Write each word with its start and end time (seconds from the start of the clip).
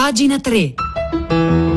Pagina 0.00 0.40
3. 0.40 1.69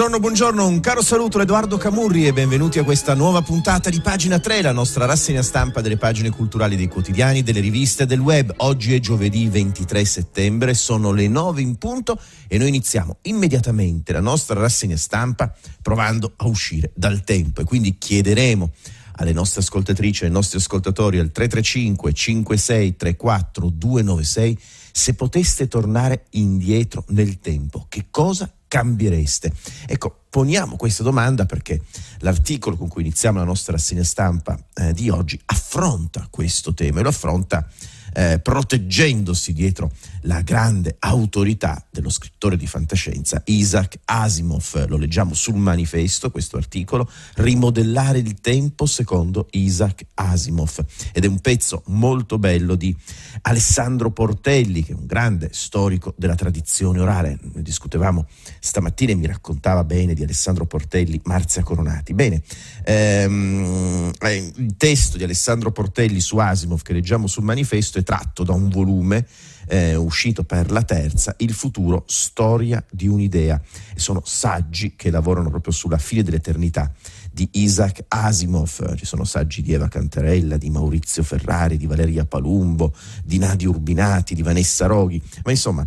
Buongiorno, 0.00 0.26
buongiorno, 0.26 0.66
un 0.66 0.80
caro 0.80 1.02
saluto 1.02 1.38
Edoardo 1.42 1.76
Camurri 1.76 2.26
e 2.26 2.32
benvenuti 2.32 2.78
a 2.78 2.84
questa 2.84 3.12
nuova 3.12 3.42
puntata 3.42 3.90
di 3.90 4.00
Pagina 4.00 4.38
3, 4.38 4.62
la 4.62 4.72
nostra 4.72 5.04
rassegna 5.04 5.42
stampa 5.42 5.82
delle 5.82 5.98
pagine 5.98 6.30
culturali 6.30 6.74
dei 6.74 6.88
quotidiani, 6.88 7.42
delle 7.42 7.60
riviste 7.60 8.06
del 8.06 8.18
web. 8.18 8.50
Oggi 8.56 8.94
è 8.94 8.98
giovedì 8.98 9.46
23 9.48 10.02
settembre, 10.06 10.72
sono 10.72 11.12
le 11.12 11.28
9 11.28 11.60
in 11.60 11.76
punto 11.76 12.18
e 12.48 12.56
noi 12.56 12.68
iniziamo 12.68 13.18
immediatamente 13.24 14.14
la 14.14 14.20
nostra 14.20 14.58
rassegna 14.58 14.96
stampa 14.96 15.54
provando 15.82 16.32
a 16.34 16.46
uscire 16.46 16.92
dal 16.94 17.22
tempo 17.22 17.60
e 17.60 17.64
quindi 17.64 17.98
chiederemo 17.98 18.70
alle 19.16 19.32
nostre 19.34 19.60
ascoltatrici 19.60 20.24
ai 20.24 20.30
nostri 20.30 20.56
ascoltatori 20.56 21.18
al 21.18 21.30
335 21.30 22.14
5634 22.14 23.68
296 23.68 24.58
se 24.92 25.14
poteste 25.14 25.68
tornare 25.68 26.26
indietro 26.30 27.04
nel 27.08 27.40
tempo, 27.40 27.86
che 27.88 28.06
cosa 28.10 28.52
cambiereste? 28.68 29.52
Ecco, 29.86 30.24
poniamo 30.30 30.76
questa 30.76 31.02
domanda 31.02 31.44
perché 31.44 31.80
l'articolo 32.18 32.76
con 32.76 32.88
cui 32.88 33.02
iniziamo 33.02 33.38
la 33.38 33.44
nostra 33.44 33.72
rassegna 33.72 34.04
stampa 34.04 34.58
eh, 34.74 34.92
di 34.92 35.10
oggi 35.10 35.40
affronta 35.46 36.28
questo 36.30 36.72
tema 36.72 37.00
e 37.00 37.02
lo 37.02 37.08
affronta 37.08 37.66
eh, 38.12 38.38
proteggendosi 38.40 39.52
dietro 39.52 39.90
la 40.22 40.42
grande 40.42 40.96
autorità 40.98 41.82
dello 41.90 42.10
scrittore 42.10 42.56
di 42.56 42.66
fantascienza 42.66 43.42
Isaac 43.46 44.00
Asimov. 44.04 44.86
Lo 44.86 44.96
leggiamo 44.96 45.34
sul 45.34 45.56
manifesto, 45.56 46.30
questo 46.30 46.56
articolo, 46.56 47.08
Rimodellare 47.34 48.18
il 48.18 48.40
tempo 48.40 48.86
secondo 48.86 49.48
Isaac 49.52 50.06
Asimov. 50.14 50.84
Ed 51.12 51.24
è 51.24 51.28
un 51.28 51.40
pezzo 51.40 51.82
molto 51.86 52.38
bello 52.38 52.74
di 52.74 52.94
Alessandro 53.42 54.10
Portelli, 54.10 54.84
che 54.84 54.92
è 54.92 54.96
un 54.96 55.06
grande 55.06 55.50
storico 55.52 56.14
della 56.16 56.34
tradizione 56.34 57.00
orale. 57.00 57.38
Ne 57.40 57.62
discutevamo 57.62 58.26
stamattina 58.58 59.12
e 59.12 59.14
mi 59.14 59.26
raccontava 59.26 59.84
bene 59.84 60.14
di 60.14 60.22
Alessandro 60.22 60.66
Portelli, 60.66 61.20
Marzia 61.24 61.62
Coronati. 61.62 62.12
Bene, 62.12 62.42
ehm, 62.84 64.12
eh, 64.20 64.52
il 64.56 64.74
testo 64.76 65.16
di 65.16 65.24
Alessandro 65.24 65.72
Portelli 65.72 66.20
su 66.20 66.36
Asimov 66.36 66.82
che 66.82 66.92
leggiamo 66.92 67.26
sul 67.26 67.44
manifesto 67.44 67.98
è 68.00 68.02
tratto 68.02 68.42
da 68.44 68.52
un 68.52 68.68
volume 68.68 69.26
eh, 69.68 69.94
uscito 69.94 70.42
per 70.42 70.70
la 70.70 70.82
terza, 70.82 71.34
Il 71.38 71.52
futuro, 71.52 72.04
storia 72.06 72.84
di 72.90 73.06
un'idea. 73.06 73.60
Sono 73.94 74.22
saggi 74.24 74.94
che 74.96 75.10
lavorano 75.10 75.50
proprio 75.50 75.72
sulla 75.72 75.98
fine 75.98 76.22
dell'eternità 76.22 76.92
di 77.32 77.48
Isaac 77.52 78.04
Asimov, 78.08 78.96
ci 78.96 79.06
sono 79.06 79.24
saggi 79.24 79.62
di 79.62 79.72
Eva 79.72 79.86
Cantarella, 79.86 80.56
di 80.56 80.68
Maurizio 80.68 81.22
Ferrari, 81.22 81.76
di 81.76 81.86
Valeria 81.86 82.24
Palumbo, 82.24 82.92
di 83.24 83.38
Nadia 83.38 83.68
Urbinati, 83.68 84.34
di 84.34 84.42
Vanessa 84.42 84.86
Roghi, 84.86 85.22
ma 85.44 85.52
insomma 85.52 85.86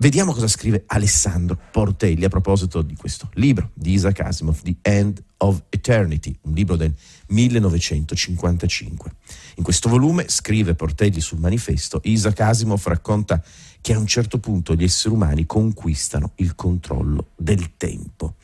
vediamo 0.00 0.32
cosa 0.32 0.48
scrive 0.48 0.84
Alessandro 0.86 1.58
Portelli 1.70 2.24
a 2.24 2.28
proposito 2.28 2.80
di 2.80 2.96
questo 2.96 3.28
libro 3.34 3.70
di 3.74 3.92
Isaac 3.92 4.20
Asimov, 4.20 4.60
The 4.62 4.76
End 4.80 5.22
of 5.38 5.64
Eternity, 5.68 6.34
un 6.42 6.54
libro 6.54 6.76
del 6.76 6.94
1955. 7.28 9.12
In 9.56 9.62
questo 9.62 9.90
volume, 9.90 10.24
scrive 10.28 10.74
Portelli 10.74 11.20
sul 11.20 11.38
manifesto, 11.38 12.00
Isaac 12.04 12.40
Asimov 12.40 12.82
racconta 12.86 13.42
che 13.82 13.92
a 13.92 13.98
un 13.98 14.06
certo 14.06 14.38
punto 14.38 14.74
gli 14.74 14.84
esseri 14.84 15.14
umani 15.14 15.44
conquistano 15.44 16.32
il 16.36 16.54
controllo 16.54 17.28
del 17.36 17.76
tempo. 17.76 18.36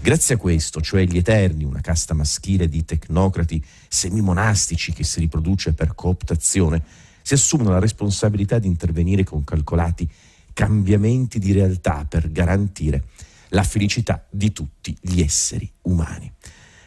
Grazie 0.00 0.34
a 0.34 0.38
questo, 0.38 0.80
cioè 0.80 1.04
gli 1.04 1.16
Eterni, 1.16 1.62
una 1.64 1.80
casta 1.80 2.12
maschile 2.14 2.68
di 2.68 2.84
tecnocrati 2.84 3.64
semimonastici 3.88 4.92
che 4.92 5.04
si 5.04 5.20
riproduce 5.20 5.74
per 5.74 5.94
cooptazione, 5.94 6.82
si 7.22 7.34
assumono 7.34 7.70
la 7.70 7.78
responsabilità 7.78 8.58
di 8.58 8.66
intervenire 8.66 9.24
con 9.24 9.44
calcolati 9.44 10.06
cambiamenti 10.54 11.38
di 11.38 11.52
realtà 11.52 12.06
per 12.08 12.32
garantire 12.32 13.04
la 13.48 13.62
felicità 13.62 14.24
di 14.30 14.52
tutti 14.52 14.96
gli 15.00 15.20
esseri 15.20 15.70
umani. 15.82 16.32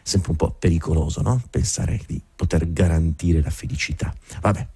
Sempre 0.01 0.31
un 0.31 0.37
po' 0.37 0.51
pericoloso, 0.51 1.21
no? 1.21 1.41
Pensare 1.49 2.01
di 2.07 2.19
poter 2.35 2.71
garantire 2.71 3.41
la 3.41 3.49
felicità. 3.49 4.13
Vabbè. 4.41 4.67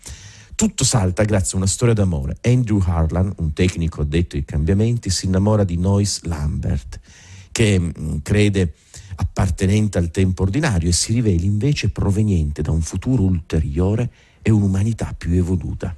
Tutto 0.53 0.84
salta 0.84 1.24
grazie 1.24 1.53
a 1.53 1.57
una 1.57 1.66
storia 1.66 1.96
d'amore. 1.96 2.38
Andrew 2.41 2.80
Harlan, 2.85 3.34
un 3.38 3.51
tecnico 3.51 4.01
addetto 4.01 4.35
ai 4.35 4.46
cambiamenti, 4.46 5.09
si 5.09 5.25
innamora 5.25 5.63
di 5.63 5.75
Noyce 5.75 6.28
Lambert, 6.28 7.00
che 7.51 7.80
mh, 7.80 7.94
mm, 7.97 8.18
crede 8.22 8.75
appartenente 9.16 9.97
al 9.97 10.12
tempo 10.12 10.44
ordinario 10.44 10.90
e 10.90 10.94
si 10.94 11.13
riveli 11.13 11.46
invece 11.46 11.90
proveniente 11.90 12.62
da 12.62 12.72
un 12.72 12.81
futuro 12.81 13.24
ulteriore 13.24 14.12
e 14.41 14.51
un'umanità 14.51 15.16
più 15.18 15.34
evoluta. 15.34 15.96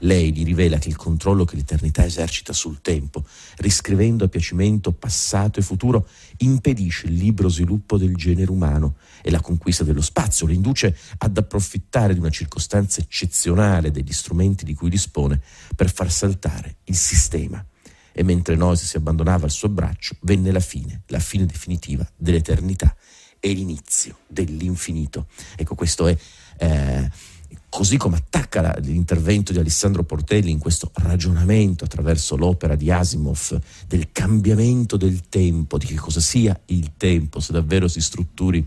Lei 0.00 0.32
gli 0.32 0.44
rivela 0.44 0.78
che 0.78 0.88
il 0.88 0.96
controllo 0.96 1.44
che 1.44 1.56
l'eternità 1.56 2.04
esercita 2.04 2.52
sul 2.52 2.80
tempo, 2.80 3.24
riscrivendo 3.58 4.24
a 4.24 4.28
piacimento 4.28 4.92
passato 4.92 5.58
e 5.58 5.62
futuro, 5.62 6.08
impedisce 6.38 7.06
il 7.06 7.14
libero 7.14 7.48
sviluppo 7.48 7.96
del 7.96 8.14
genere 8.14 8.50
umano 8.50 8.96
e 9.22 9.30
la 9.30 9.40
conquista 9.40 9.84
dello 9.84 10.02
spazio, 10.02 10.46
lo 10.46 10.52
induce 10.52 10.96
ad 11.18 11.36
approfittare 11.36 12.12
di 12.12 12.20
una 12.20 12.30
circostanza 12.30 13.00
eccezionale 13.00 13.90
degli 13.90 14.12
strumenti 14.12 14.64
di 14.64 14.74
cui 14.74 14.90
dispone 14.90 15.40
per 15.74 15.90
far 15.92 16.10
saltare 16.10 16.76
il 16.84 16.96
sistema. 16.96 17.64
E 18.12 18.22
mentre 18.22 18.56
Noise 18.56 18.86
si 18.86 18.96
abbandonava 18.96 19.44
al 19.44 19.50
suo 19.50 19.68
braccio, 19.68 20.16
venne 20.20 20.50
la 20.50 20.60
fine, 20.60 21.02
la 21.08 21.18
fine 21.18 21.44
definitiva 21.44 22.06
dell'eternità 22.16 22.96
e 23.38 23.52
l'inizio 23.52 24.18
dell'infinito. 24.26 25.26
Ecco, 25.56 25.74
questo 25.74 26.06
è... 26.06 26.16
Eh, 26.58 27.34
così 27.68 27.96
come 27.96 28.16
attacca 28.16 28.74
l'intervento 28.80 29.52
di 29.52 29.58
Alessandro 29.58 30.02
Portelli 30.02 30.50
in 30.50 30.58
questo 30.58 30.90
ragionamento 30.94 31.84
attraverso 31.84 32.36
l'opera 32.36 32.74
di 32.74 32.90
Asimov 32.90 33.60
del 33.86 34.12
cambiamento 34.12 34.96
del 34.96 35.28
tempo, 35.28 35.78
di 35.78 35.86
che 35.86 35.96
cosa 35.96 36.20
sia 36.20 36.58
il 36.66 36.92
tempo, 36.96 37.40
se 37.40 37.52
davvero 37.52 37.88
si 37.88 38.00
strutturi 38.00 38.66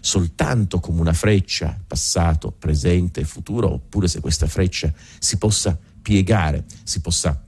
soltanto 0.00 0.80
come 0.80 1.00
una 1.00 1.12
freccia, 1.12 1.78
passato, 1.86 2.50
presente 2.50 3.20
e 3.20 3.24
futuro, 3.24 3.72
oppure 3.72 4.08
se 4.08 4.20
questa 4.20 4.46
freccia 4.46 4.92
si 5.18 5.36
possa 5.36 5.78
piegare, 6.00 6.64
si 6.82 7.00
possa 7.00 7.42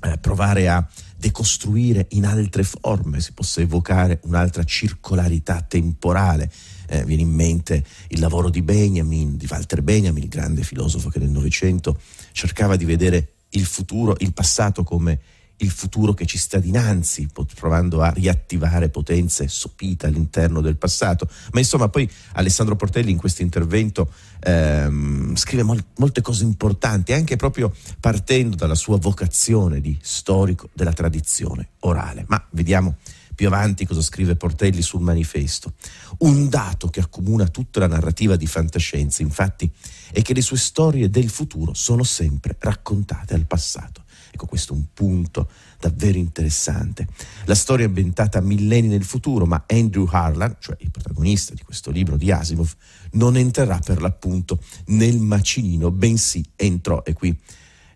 eh, 0.00 0.18
provare 0.18 0.68
a 0.68 0.86
decostruire 1.16 2.06
in 2.10 2.24
altre 2.24 2.62
forme, 2.62 3.20
si 3.20 3.32
possa 3.32 3.60
evocare 3.60 4.20
un'altra 4.24 4.62
circolarità 4.62 5.60
temporale 5.62 6.50
eh, 6.88 7.04
viene 7.04 7.22
in 7.22 7.30
mente 7.30 7.84
il 8.08 8.20
lavoro 8.20 8.50
di 8.50 8.62
Benjamin, 8.62 9.36
di 9.36 9.46
Walter 9.48 9.82
Benjamin, 9.82 10.22
il 10.22 10.28
grande 10.28 10.62
filosofo 10.62 11.08
che 11.08 11.18
nel 11.18 11.30
Novecento 11.30 11.98
cercava 12.32 12.76
di 12.76 12.84
vedere 12.84 13.32
il 13.50 13.64
futuro, 13.64 14.16
il 14.18 14.32
passato 14.32 14.82
come 14.82 15.20
il 15.58 15.70
futuro 15.70 16.14
che 16.14 16.26
ci 16.26 16.38
sta 16.38 16.58
dinanzi, 16.58 17.28
provando 17.54 18.00
a 18.00 18.10
riattivare 18.10 18.90
potenze 18.90 19.48
sopite 19.48 20.06
all'interno 20.06 20.60
del 20.60 20.76
passato. 20.76 21.28
Ma 21.52 21.58
insomma, 21.58 21.88
poi 21.88 22.08
Alessandro 22.34 22.76
Portelli 22.76 23.10
in 23.10 23.16
questo 23.16 23.42
intervento 23.42 24.12
ehm, 24.40 25.34
scrive 25.34 25.62
mol- 25.62 25.84
molte 25.96 26.20
cose 26.20 26.44
importanti, 26.44 27.12
anche 27.12 27.36
proprio 27.36 27.74
partendo 27.98 28.54
dalla 28.54 28.76
sua 28.76 28.98
vocazione 28.98 29.80
di 29.80 29.96
storico 30.00 30.68
della 30.72 30.92
tradizione 30.92 31.70
orale. 31.80 32.24
Ma 32.28 32.44
vediamo 32.50 32.96
più 33.38 33.46
avanti 33.46 33.86
cosa 33.86 34.02
scrive 34.02 34.34
Portelli 34.34 34.82
sul 34.82 35.00
manifesto. 35.00 35.74
Un 36.18 36.48
dato 36.48 36.88
che 36.88 36.98
accomuna 36.98 37.46
tutta 37.46 37.78
la 37.78 37.86
narrativa 37.86 38.34
di 38.34 38.48
fantascienza, 38.48 39.22
infatti, 39.22 39.70
è 40.10 40.22
che 40.22 40.34
le 40.34 40.42
sue 40.42 40.56
storie 40.56 41.08
del 41.08 41.30
futuro 41.30 41.72
sono 41.72 42.02
sempre 42.02 42.56
raccontate 42.58 43.34
al 43.34 43.46
passato. 43.46 44.02
Ecco, 44.32 44.46
questo 44.46 44.72
è 44.72 44.76
un 44.76 44.86
punto 44.92 45.48
davvero 45.78 46.18
interessante. 46.18 47.06
La 47.44 47.54
storia 47.54 47.84
è 47.84 47.88
ambientata 47.88 48.40
millenni 48.40 48.88
nel 48.88 49.04
futuro, 49.04 49.46
ma 49.46 49.62
Andrew 49.68 50.08
Harlan, 50.10 50.56
cioè 50.58 50.76
il 50.80 50.90
protagonista 50.90 51.54
di 51.54 51.62
questo 51.62 51.92
libro 51.92 52.16
di 52.16 52.32
Asimov, 52.32 52.74
non 53.12 53.36
entrerà 53.36 53.78
per 53.78 54.00
l'appunto 54.00 54.60
nel 54.86 55.20
macinino, 55.20 55.92
bensì 55.92 56.44
entrò, 56.56 57.04
e 57.04 57.12
qui 57.12 57.38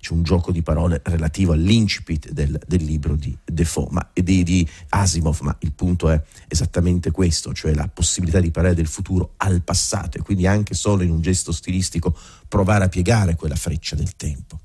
c'è 0.02 0.14
un 0.14 0.25
gioco 0.25 0.50
di 0.50 0.62
parole 0.62 1.00
relativo 1.04 1.52
all'incipit 1.52 2.32
del, 2.32 2.60
del 2.66 2.82
libro 2.82 3.14
di 3.14 3.38
Defoe, 3.44 3.87
ma, 3.90 4.10
di, 4.12 4.43
di 4.43 4.69
Asimov, 4.88 5.38
ma 5.43 5.56
il 5.60 5.72
punto 5.72 6.10
è 6.10 6.20
esattamente 6.49 7.12
questo, 7.12 7.52
cioè 7.52 7.72
la 7.72 7.87
possibilità 7.87 8.40
di 8.40 8.50
parlare 8.50 8.75
del 8.75 8.88
futuro 8.88 9.34
al 9.37 9.62
passato 9.62 10.19
e 10.19 10.22
quindi 10.22 10.49
anche 10.49 10.75
solo 10.75 11.04
in 11.04 11.10
un 11.12 11.20
gesto 11.20 11.52
stilistico 11.52 12.16
provare 12.49 12.87
a 12.87 12.88
piegare 12.88 13.37
quella 13.37 13.54
freccia 13.54 13.94
del 13.94 14.16
tempo. 14.16 14.58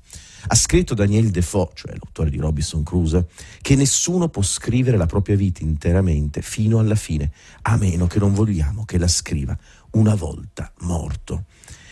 Ha 0.48 0.56
scritto 0.56 0.94
Daniel 0.94 1.30
Defoe, 1.30 1.70
cioè 1.74 1.92
l'autore 1.92 2.30
di 2.30 2.38
Robinson 2.38 2.82
Crusoe, 2.82 3.28
che 3.62 3.76
nessuno 3.76 4.28
può 4.28 4.42
scrivere 4.42 4.96
la 4.96 5.06
propria 5.06 5.36
vita 5.36 5.62
interamente 5.62 6.42
fino 6.42 6.80
alla 6.80 6.96
fine, 6.96 7.30
a 7.62 7.76
meno 7.76 8.08
che 8.08 8.18
non 8.18 8.34
vogliamo 8.34 8.84
che 8.84 8.98
la 8.98 9.08
scriva 9.08 9.56
una 9.92 10.16
volta 10.16 10.72
morto. 10.80 11.44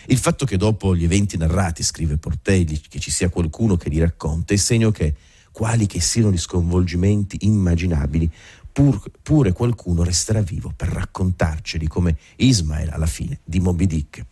Il 0.09 0.19
fatto 0.19 0.45
che 0.45 0.57
dopo 0.57 0.95
gli 0.95 1.05
eventi 1.05 1.37
narrati, 1.37 1.83
scrive 1.83 2.17
Portelli, 2.17 2.81
che 2.89 3.01
ci 3.01 3.11
sia 3.11 3.29
qualcuno 3.29 3.77
che 3.77 3.89
li 3.89 3.99
racconta 3.99 4.55
è 4.55 4.57
segno 4.57 4.91
che, 4.91 5.15
quali 5.51 5.87
che 5.87 6.01
siano 6.01 6.31
gli 6.31 6.39
sconvolgimenti 6.39 7.39
immaginabili, 7.41 8.31
pur, 8.71 9.03
pure 9.23 9.53
qualcuno 9.53 10.05
resterà 10.05 10.43
vivo 10.43 10.73
per 10.77 10.89
raccontarceli 10.89 11.89
come 11.89 12.19
Ismael 12.37 12.91
alla 12.91 13.07
fine 13.07 13.41
di 13.43 13.59
Moby 13.59 13.87
Dick. 13.87 14.25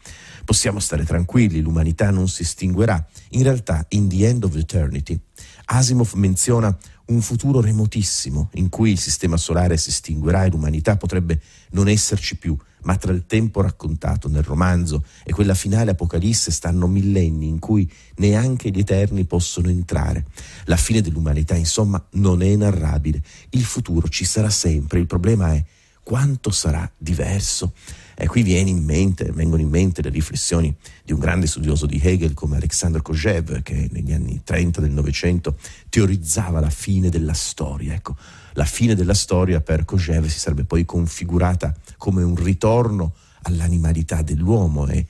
Possiamo 0.45 0.79
stare 0.79 1.05
tranquilli, 1.05 1.61
l'umanità 1.61 2.11
non 2.11 2.29
si 2.29 2.43
estinguerà. 2.43 3.03
In 3.31 3.43
realtà, 3.43 3.87
in 3.91 4.07
The 4.09 4.29
End 4.29 4.45
of 4.45 4.55
Eternity, 4.55 5.19
Asimov 5.65 6.13
menziona 6.13 6.77
un 7.07 7.21
futuro 7.21 7.61
remotissimo 7.61 8.51
in 8.55 8.69
cui 8.69 8.93
il 8.93 8.99
sistema 8.99 9.37
solare 9.37 9.77
si 9.77 9.89
estinguerà 9.89 10.45
e 10.45 10.51
l'umanità 10.51 10.97
potrebbe 10.97 11.41
non 11.71 11.89
esserci 11.89 12.37
più, 12.37 12.57
ma 12.85 12.97
tra 12.97 13.13
il 13.13 13.27
tempo 13.27 13.61
raccontato 13.61 14.29
nel 14.29 14.43
romanzo 14.43 15.05
e 15.25 15.33
quella 15.33 15.55
finale 15.55 15.91
apocalisse 15.91 16.51
stanno 16.51 16.87
millenni 16.87 17.49
in 17.49 17.59
cui 17.59 17.91
neanche 18.17 18.71
gli 18.71 18.79
eterni 18.79 19.25
possono 19.25 19.69
entrare. 19.69 20.25
La 20.65 20.77
fine 20.77 21.01
dell'umanità, 21.01 21.55
insomma, 21.55 22.03
non 22.13 22.43
è 22.43 22.55
narrabile. 22.57 23.23
Il 23.51 23.65
futuro 23.65 24.09
ci 24.09 24.25
sarà 24.25 24.51
sempre, 24.51 25.01
il 25.01 25.07
problema 25.07 25.55
è 25.55 25.65
quanto 26.05 26.51
sarà 26.51 26.89
diverso. 26.97 27.73
E 28.17 28.29
qui 28.29 28.57
in 28.57 28.85
mente, 28.85 29.33
vengono 29.33 29.61
in 29.61 29.69
mente 29.69 30.01
le 30.01 30.11
riflessioni 30.11 30.73
di 31.03 31.13
un 31.13 31.19
grande 31.19 31.49
studioso 31.49 31.87
di 31.87 32.01
Hegel 32.01 32.35
come 32.35 32.57
Alexander 32.57 33.03
Kojev, 33.03 33.63
che 33.63 33.89
negli 33.91 34.13
anni 34.13 34.43
30 34.45 34.81
del 34.81 34.93
Novecento 34.93 35.57
teorizzava 35.89 36.61
la 36.61 36.71
fine 36.71 37.09
della 37.09 37.33
storia. 37.33 37.95
Ecco, 37.95 38.17
la 38.55 38.65
fine 38.65 38.95
della 38.95 39.15
storia 39.15 39.61
per 39.61 39.85
Kojev 39.85 40.27
si 40.27 40.39
sarebbe 40.39 40.65
poi 40.65 40.85
configurata 40.85 41.75
come 41.97 42.23
un 42.23 42.35
ritorno 42.37 43.15
all'animalità 43.43 44.23
dell'uomo 44.23 44.87
e 44.87 45.07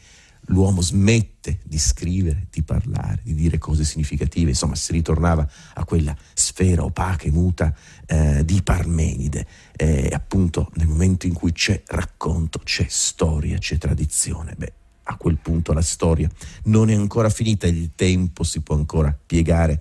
l'uomo 0.48 0.82
smette 0.82 1.60
di 1.62 1.78
scrivere, 1.78 2.48
di 2.50 2.62
parlare, 2.62 3.20
di 3.22 3.34
dire 3.34 3.58
cose 3.58 3.84
significative, 3.84 4.50
insomma 4.50 4.74
si 4.74 4.92
ritornava 4.92 5.48
a 5.74 5.84
quella 5.84 6.14
sfera 6.34 6.84
opaca 6.84 7.24
e 7.24 7.30
muta 7.30 7.74
eh, 8.06 8.44
di 8.44 8.62
Parmenide, 8.62 9.46
eh, 9.76 10.10
appunto 10.12 10.70
nel 10.74 10.86
momento 10.86 11.26
in 11.26 11.32
cui 11.32 11.52
c'è 11.52 11.82
racconto, 11.86 12.60
c'è 12.62 12.86
storia, 12.88 13.56
c'è 13.58 13.78
tradizione, 13.78 14.54
beh, 14.56 14.72
a 15.04 15.16
quel 15.16 15.36
punto 15.36 15.72
la 15.72 15.82
storia 15.82 16.30
non 16.64 16.90
è 16.90 16.94
ancora 16.94 17.30
finita, 17.30 17.66
il 17.66 17.90
tempo 17.94 18.42
si 18.42 18.60
può 18.60 18.74
ancora 18.74 19.16
piegare, 19.26 19.80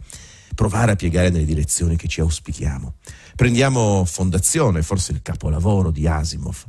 provare 0.55 0.91
a 0.91 0.95
piegare 0.95 1.29
nelle 1.29 1.45
direzioni 1.45 1.95
che 1.95 2.07
ci 2.07 2.21
auspichiamo. 2.21 2.95
Prendiamo 3.35 4.05
Fondazione, 4.05 4.83
forse 4.83 5.11
il 5.11 5.21
capolavoro 5.21 5.91
di 5.91 6.07
Asimov, 6.07 6.65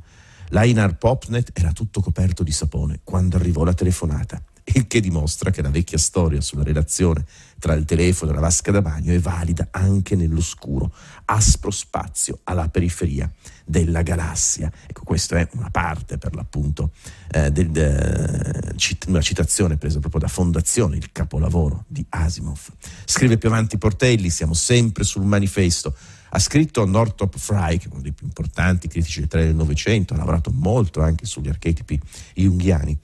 L'Einar 0.48 0.96
Popnet 0.96 1.50
era 1.52 1.72
tutto 1.72 2.00
coperto 2.00 2.42
di 2.42 2.52
sapone 2.52 3.00
quando 3.02 3.36
arrivò 3.36 3.64
la 3.64 3.74
telefonata, 3.74 4.40
il 4.66 4.86
che 4.86 5.00
dimostra 5.00 5.50
che 5.50 5.62
la 5.62 5.70
vecchia 5.70 5.98
storia 5.98 6.40
sulla 6.40 6.62
relazione 6.62 7.24
tra 7.58 7.74
il 7.74 7.84
telefono 7.84 8.30
e 8.30 8.34
la 8.34 8.40
vasca 8.40 8.70
da 8.70 8.80
bagno 8.80 9.12
è 9.12 9.18
valida 9.18 9.68
anche 9.72 10.14
nell'oscuro, 10.14 10.92
aspro 11.24 11.70
spazio 11.70 12.38
alla 12.44 12.68
periferia 12.68 13.28
della 13.64 14.02
galassia. 14.02 14.70
Ecco, 14.86 15.02
questa 15.02 15.38
è 15.38 15.48
una 15.54 15.70
parte 15.70 16.18
per 16.18 16.34
l'appunto 16.34 16.92
eh, 17.32 17.50
del, 17.50 17.70
de, 17.70 18.74
una 19.08 19.22
citazione 19.22 19.76
presa 19.76 19.98
proprio 19.98 20.20
da 20.20 20.28
Fondazione, 20.28 20.96
il 20.96 21.10
capolavoro 21.10 21.84
di 21.88 22.04
Asimov. 22.10 22.68
Scrive 23.04 23.38
più 23.38 23.48
avanti 23.48 23.76
Portelli, 23.76 24.30
siamo 24.30 24.54
sempre 24.54 25.02
sul 25.02 25.24
manifesto 25.24 25.96
ha 26.36 26.38
scritto 26.40 26.84
Northrop 26.84 27.38
Frye, 27.38 27.78
che 27.78 27.86
è 27.86 27.92
uno 27.92 28.02
dei 28.02 28.12
più 28.12 28.26
importanti 28.26 28.88
critici 28.88 29.20
letterari 29.20 29.46
del 29.46 29.56
Novecento, 29.56 30.14
ha 30.14 30.16
lavorato 30.16 30.50
molto 30.50 31.00
anche 31.00 31.26
sugli 31.26 31.48
archetipi 31.48 31.98
junghiani. 32.34 32.98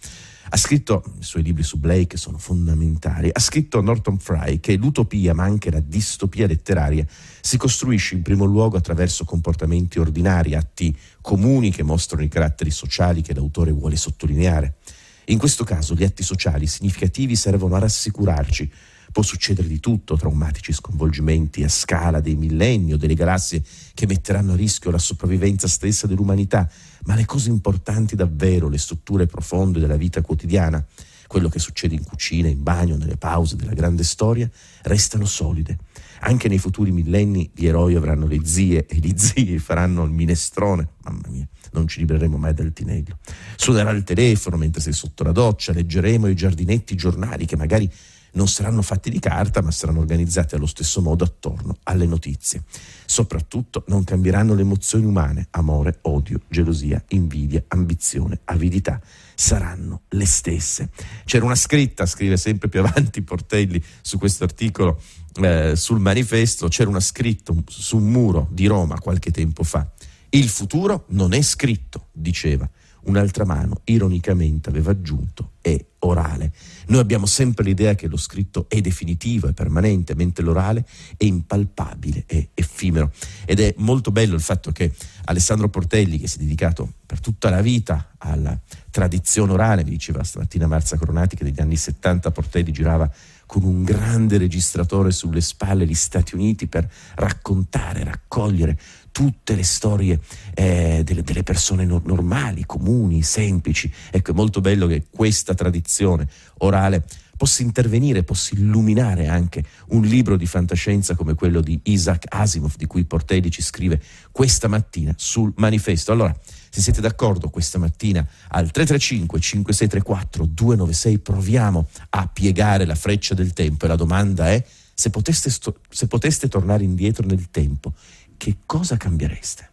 Ha 0.49 0.57
scritto, 0.57 1.05
i 1.21 1.23
suoi 1.23 1.45
libri 1.45 1.63
su 1.63 1.79
Blake 1.79 2.17
sono 2.17 2.39
fondamentali, 2.39 3.31
ha 3.33 3.39
scritto 3.39 3.81
Norton 3.81 4.19
Fry 4.19 4.59
che 4.59 4.75
l'utopia, 4.75 5.33
ma 5.33 5.45
anche 5.45 5.71
la 5.71 5.79
distopia 5.79 6.49
letteraria, 6.49 7.07
si 7.41 7.57
costruisce 7.57 8.17
in 8.17 8.23
primo 8.23 8.47
luogo 8.47 8.77
attraverso 8.77 9.25
comportamenti 9.25 10.01
ordinari, 10.01 10.57
atti 10.57 10.97
comuni 11.21 11.71
che 11.71 11.85
mostrano 11.85 12.25
i 12.25 12.29
caratteri 12.29 12.73
sociali 12.73 13.23
che 13.23 13.33
l'autore 13.33 13.71
vuole 13.71 13.95
sottolineare. 13.95 14.79
In 15.27 15.39
questo 15.39 15.63
caso 15.63 15.95
gli 15.95 16.03
atti 16.03 16.25
sociali 16.25 16.67
significativi 16.67 17.37
servono 17.37 17.77
a 17.77 17.79
rassicurarci 17.79 18.73
Può 19.13 19.23
succedere 19.25 19.67
di 19.67 19.81
tutto, 19.81 20.17
traumatici 20.17 20.73
sconvolgimenti 20.73 21.65
a 21.65 21.69
scala 21.69 22.21
dei 22.21 22.37
millenni 22.37 22.93
o 22.93 22.97
delle 22.97 23.15
galassie 23.15 23.61
che 23.93 24.07
metteranno 24.07 24.53
a 24.53 24.57
rischio 24.57 24.93
la 24.93 24.99
sopravvivenza 24.99 25.67
stessa 25.67 26.07
dell'umanità, 26.07 26.71
ma 27.05 27.17
le 27.17 27.25
cose 27.25 27.51
importanti 27.51 28.15
davvero, 28.15 28.69
le 28.69 28.79
strutture 28.79 29.27
profonde 29.27 29.81
della 29.81 29.97
vita 29.97 30.23
quotidiana, 30.23 30.85
quello 31.27 31.49
che 31.49 31.59
succede 31.59 31.97
in 31.97 32.05
cucina, 32.05 32.47
in 32.47 32.63
bagno, 32.63 32.97
nelle 32.97 33.17
pause 33.17 33.57
della 33.57 33.75
grande 33.75 34.05
storia, 34.05 34.49
restano 34.83 35.25
solide. 35.25 35.79
Anche 36.21 36.49
nei 36.49 36.59
futuri 36.59 36.93
millenni 36.93 37.51
gli 37.53 37.67
eroi 37.67 37.97
avranno 37.97 38.27
le 38.27 38.45
zie 38.45 38.87
e 38.87 38.97
gli 38.97 39.13
zii 39.17 39.59
faranno 39.59 40.05
il 40.05 40.11
minestrone. 40.13 40.89
Mamma 41.03 41.29
mia, 41.29 41.49
non 41.73 41.89
ci 41.89 41.99
libereremo 41.99 42.37
mai 42.37 42.55
dal 42.55 42.73
tinello. 42.73 43.19
Suonerà 43.57 43.91
il 43.91 44.05
telefono 44.05 44.57
mentre 44.57 44.81
sei 44.81 44.93
sotto 44.93 45.25
la 45.25 45.33
doccia, 45.33 45.73
leggeremo 45.73 46.29
i 46.29 46.35
giardinetti 46.35 46.95
giornali 46.95 47.45
che 47.45 47.57
magari 47.57 47.91
non 48.33 48.49
saranno 48.49 48.83
fatti 48.83 49.11
di 49.11 49.19
carta, 49.19 49.63
ma 49.63 49.71
saranno 49.71 50.01
organizzati 50.01 50.55
allo 50.55 50.67
stesso 50.67 51.01
modo 51.01 51.25
attorno 51.25 51.79
alle 51.85 52.07
notizie. 52.07 52.63
Soprattutto 53.05 53.85
non 53.89 54.05
cambieranno 54.05 54.55
le 54.55 54.63
emozioni 54.63 55.05
umane, 55.05 55.49
amore, 55.51 55.99
odio, 56.03 56.41
gelosia, 56.49 57.03
invidia, 57.09 57.63
ambizione, 57.69 58.41
avidità, 58.45 59.01
saranno 59.35 60.03
le 60.11 60.27
stesse. 60.27 60.91
C'era 61.25 61.45
una 61.45 61.55
scritta, 61.55 62.07
scrive 62.07 62.37
sempre 62.37 62.69
più 62.69 62.81
avanti 62.81 63.23
Portelli 63.23 63.83
su 64.01 64.19
questo 64.19 64.45
articolo 64.45 65.01
eh, 65.35 65.75
sul 65.77 66.01
manifesto, 66.01 66.69
c'era 66.69 66.89
una 66.89 67.01
scritta 67.01 67.53
su 67.67 67.97
un 67.97 68.11
muro 68.11 68.49
di 68.51 68.67
Roma 68.67 68.99
qualche 68.99 69.31
tempo 69.31 69.63
fa. 69.63 69.91
Il 70.31 70.49
futuro 70.49 71.07
non 71.09 71.33
è 71.33 71.43
scritto, 71.43 72.07
diceva 72.13 72.69
un'altra 73.05 73.45
mano 73.45 73.81
ironicamente 73.85 74.69
aveva 74.69 74.91
aggiunto 74.91 75.53
è 75.61 75.83
orale. 76.01 76.53
Noi 76.87 77.01
abbiamo 77.01 77.27
sempre 77.27 77.65
l'idea 77.65 77.95
che 77.95 78.09
lo 78.09 78.17
scritto 78.17 78.67
è 78.69 78.81
definitivo, 78.81 79.49
è 79.49 79.53
permanente, 79.53 80.15
mentre 80.15 80.45
l'orale 80.45 80.85
è 81.17 81.25
impalpabile, 81.25 82.25
è 82.27 82.49
effimero. 82.55 83.13
Ed 83.45 83.61
è 83.61 83.75
molto 83.79 84.11
bello 84.11 84.35
il 84.35 84.41
fatto 84.41 84.73
che 84.73 84.93
Alessandro 85.31 85.69
Portelli, 85.69 86.19
che 86.19 86.27
si 86.27 86.39
è 86.39 86.41
dedicato 86.41 86.95
per 87.07 87.21
tutta 87.21 87.51
la 87.51 87.61
vita 87.61 88.15
alla 88.19 88.59
tradizione 88.91 89.53
orale, 89.53 89.85
mi 89.85 89.91
diceva 89.91 90.25
stamattina 90.25 90.67
Marza 90.67 90.97
Coronati 90.97 91.37
che 91.37 91.45
negli 91.45 91.61
anni 91.61 91.77
70 91.77 92.33
Portelli 92.33 92.73
girava 92.73 93.09
con 93.47 93.63
un 93.63 93.85
grande 93.85 94.39
registratore 94.39 95.13
sulle 95.13 95.41
spalle 95.41 95.87
gli 95.87 95.95
Stati 95.95 96.35
Uniti 96.35 96.67
per 96.67 96.89
raccontare, 97.15 98.03
raccogliere 98.03 98.79
tutte 99.13 99.55
le 99.55 99.65
storie 99.65 100.21
eh, 100.55 101.03
delle, 101.05 101.23
delle, 101.23 101.43
persone 101.45 101.85
no- 101.85 102.03
normali, 102.05 102.67
comuni, 102.67 103.23
semplici. 103.23 103.93
Ecco, 104.11 104.33
è 104.33 104.35
molto 104.35 104.61
bello 104.61 104.87
che 104.87 105.07
questa 105.11 105.55
tradizione 105.55 106.29
orale 106.59 107.05
possa 107.41 107.63
intervenire, 107.63 108.23
possa 108.23 108.55
illuminare 108.55 109.27
anche 109.27 109.65
un 109.93 110.03
libro 110.03 110.37
di 110.37 110.45
fantascienza 110.45 111.15
come 111.15 111.33
quello 111.33 111.63
di 111.63 111.81
Isaac 111.85 112.27
Asimov, 112.29 112.77
di 112.77 112.85
cui 112.85 113.07
Portelli 113.07 113.51
ci 113.51 113.63
scrive 113.63 113.99
questa 114.31 114.69
mattina 114.69 115.15
sul 115.17 115.51
manifesto. 115.57 116.13
Allora, 116.13 116.39
se 116.69 116.83
siete 116.83 117.01
d'accordo 117.01 117.49
questa 117.49 117.79
mattina 117.79 118.21
al 118.49 118.71
335 118.71 119.41
5634 119.41 120.45
296 120.45 121.19
proviamo 121.21 121.89
a 122.11 122.27
piegare 122.27 122.85
la 122.85 122.95
freccia 122.95 123.33
del 123.33 123.55
tempo 123.55 123.87
e 123.87 123.89
la 123.89 123.97
domanda 123.97 124.51
è 124.51 124.63
se 124.93 125.09
poteste, 125.09 125.51
se 125.89 126.07
poteste 126.09 126.47
tornare 126.47 126.85
indietro 126.85 127.25
nel 127.27 127.49
tempo 127.51 127.95
che 128.37 128.57
cosa 128.67 128.99
cambiereste? 128.99 129.71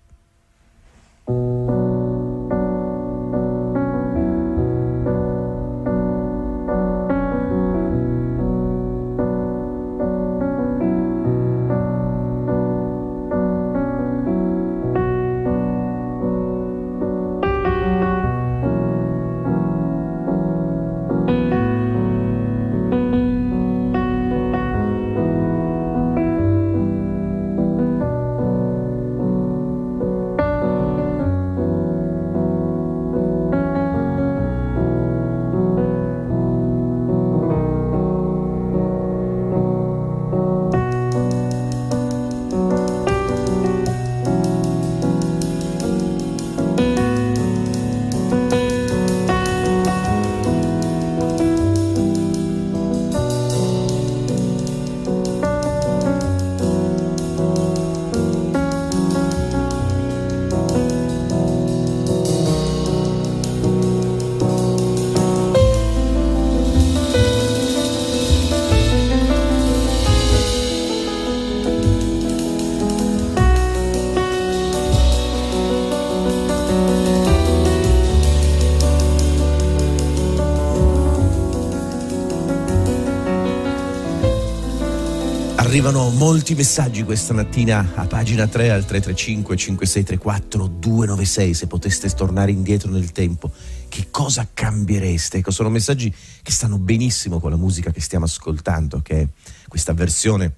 Arrivano 85.77 86.10
molti 86.10 86.55
messaggi 86.55 87.03
questa 87.03 87.36
mattina 87.36 87.91
a 87.93 88.07
pagina 88.07 88.48
3 88.48 88.72
al 88.72 88.84
335 88.84 89.55
5634 89.55 90.65
296 90.65 91.53
se 91.53 91.67
poteste 91.67 92.10
tornare 92.10 92.50
indietro 92.50 92.89
nel 92.89 93.12
tempo 93.12 93.51
che 93.88 94.07
cosa 94.10 94.48
cambiereste? 94.51 95.38
Ecco, 95.38 95.51
sono 95.51 95.69
messaggi 95.69 96.12
che 96.41 96.51
stanno 96.51 96.79
benissimo 96.79 97.39
con 97.39 97.51
la 97.51 97.57
musica 97.57 97.91
che 97.91 98.01
stiamo 98.01 98.25
ascoltando 98.25 99.01
che 99.03 99.22
è 99.22 99.27
questa 99.67 99.93
versione 99.93 100.55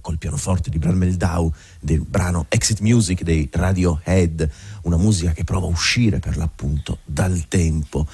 col 0.00 0.16
pianoforte 0.16 0.70
di 0.70 0.78
Bran 0.78 0.96
Meldau 0.96 1.52
del 1.80 2.02
brano 2.02 2.46
Exit 2.48 2.78
Music 2.78 3.24
dei 3.24 3.48
Radiohead, 3.50 4.48
una 4.82 4.96
musica 4.96 5.32
che 5.32 5.42
prova 5.42 5.66
a 5.66 5.70
uscire 5.70 6.20
per 6.20 6.36
l'appunto 6.36 6.98
dal 7.04 7.48
tempo. 7.48 8.06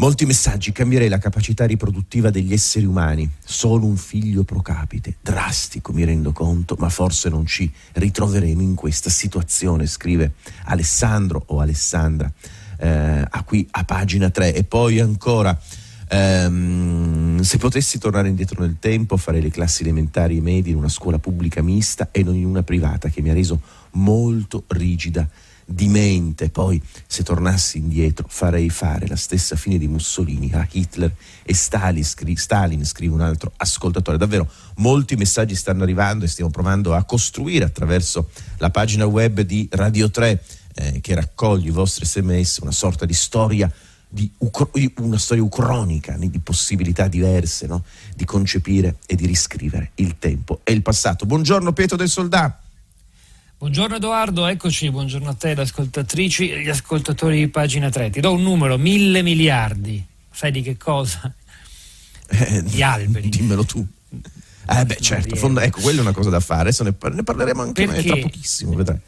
Molti 0.00 0.24
messaggi, 0.24 0.72
cambierei 0.72 1.10
la 1.10 1.18
capacità 1.18 1.66
riproduttiva 1.66 2.30
degli 2.30 2.54
esseri 2.54 2.86
umani, 2.86 3.30
solo 3.44 3.84
un 3.84 3.98
figlio 3.98 4.44
pro 4.44 4.62
capite, 4.62 5.16
drastico 5.20 5.92
mi 5.92 6.04
rendo 6.04 6.32
conto, 6.32 6.74
ma 6.78 6.88
forse 6.88 7.28
non 7.28 7.44
ci 7.44 7.70
ritroveremo 7.92 8.62
in 8.62 8.74
questa 8.74 9.10
situazione, 9.10 9.86
scrive 9.86 10.32
Alessandro 10.64 11.42
o 11.48 11.60
Alessandra 11.60 12.32
eh, 12.78 12.88
a 13.28 13.42
qui 13.44 13.68
a 13.72 13.84
pagina 13.84 14.30
3 14.30 14.54
e 14.54 14.64
poi 14.64 15.00
ancora 15.00 15.60
ehm, 16.08 17.40
se 17.42 17.58
potessi 17.58 17.98
tornare 17.98 18.28
indietro 18.28 18.62
nel 18.62 18.78
tempo 18.80 19.18
farei 19.18 19.42
le 19.42 19.50
classi 19.50 19.82
elementari 19.82 20.38
e 20.38 20.40
medie 20.40 20.72
in 20.72 20.78
una 20.78 20.88
scuola 20.88 21.18
pubblica 21.18 21.60
mista 21.60 22.08
e 22.10 22.22
non 22.22 22.36
in 22.36 22.46
una 22.46 22.62
privata 22.62 23.10
che 23.10 23.20
mi 23.20 23.28
ha 23.28 23.34
reso 23.34 23.60
molto 23.90 24.64
rigida 24.68 25.28
di 25.70 25.88
mente. 25.88 26.50
Poi, 26.50 26.80
se 27.06 27.22
tornassi 27.22 27.78
indietro, 27.78 28.26
farei 28.28 28.68
fare 28.70 29.06
la 29.06 29.16
stessa 29.16 29.56
fine 29.56 29.78
di 29.78 29.86
Mussolini 29.86 30.50
a 30.52 30.66
Hitler 30.70 31.14
e 31.42 31.54
Stalin, 31.54 32.04
scri- 32.04 32.36
Stalin, 32.36 32.84
scrive 32.84 33.14
un 33.14 33.20
altro 33.20 33.52
ascoltatore. 33.56 34.18
Davvero, 34.18 34.50
molti 34.76 35.14
messaggi 35.16 35.54
stanno 35.54 35.82
arrivando 35.82 36.24
e 36.24 36.28
stiamo 36.28 36.50
provando 36.50 36.94
a 36.94 37.04
costruire 37.04 37.64
attraverso 37.64 38.30
la 38.58 38.70
pagina 38.70 39.06
web 39.06 39.40
di 39.40 39.68
Radio 39.70 40.10
3 40.10 40.42
eh, 40.74 41.00
che 41.00 41.14
raccoglie 41.14 41.68
i 41.68 41.72
vostri 41.72 42.06
sms 42.06 42.58
una 42.58 42.70
sorta 42.70 43.04
di 43.04 43.14
storia 43.14 43.70
di 44.12 44.30
una 44.96 45.18
storia 45.18 45.42
ucronica 45.42 46.16
di 46.18 46.40
possibilità 46.40 47.06
diverse 47.06 47.68
no? 47.68 47.84
di 48.16 48.24
concepire 48.24 48.96
e 49.06 49.14
di 49.14 49.24
riscrivere 49.24 49.92
il 49.96 50.18
tempo 50.18 50.60
e 50.64 50.72
il 50.72 50.82
passato. 50.82 51.26
Buongiorno 51.26 51.72
Pietro 51.72 51.96
del 51.96 52.08
Soldato. 52.08 52.69
Buongiorno 53.60 53.96
Edoardo, 53.96 54.46
eccoci, 54.46 54.90
buongiorno 54.90 55.28
a 55.28 55.34
te, 55.34 55.54
le 55.54 55.60
ascoltatrici 55.60 56.48
e 56.48 56.62
gli 56.62 56.70
ascoltatori 56.70 57.40
di 57.40 57.48
pagina 57.48 57.90
3. 57.90 58.08
Ti 58.08 58.20
do 58.20 58.32
un 58.32 58.42
numero, 58.42 58.78
mille 58.78 59.20
miliardi. 59.20 60.02
Sai 60.30 60.50
di 60.50 60.62
che 60.62 60.78
cosa? 60.78 61.30
Eh, 62.26 62.62
di 62.62 62.82
alberi. 62.82 63.28
Dimmelo 63.28 63.66
tu. 63.66 63.86
Eh 64.66 64.84
beh 64.86 64.96
certo, 64.98 65.60
ecco, 65.60 65.80
quella 65.82 65.98
è 65.98 66.00
una 66.00 66.12
cosa 66.12 66.30
da 66.30 66.40
fare, 66.40 66.60
adesso 66.62 66.84
ne, 66.84 66.92
par- 66.92 67.12
ne 67.12 67.22
parleremo 67.22 67.60
anche 67.60 67.84
Perché? 67.84 68.08
tra 68.08 68.16
pochissimo, 68.16 68.72
vedrai. 68.72 68.98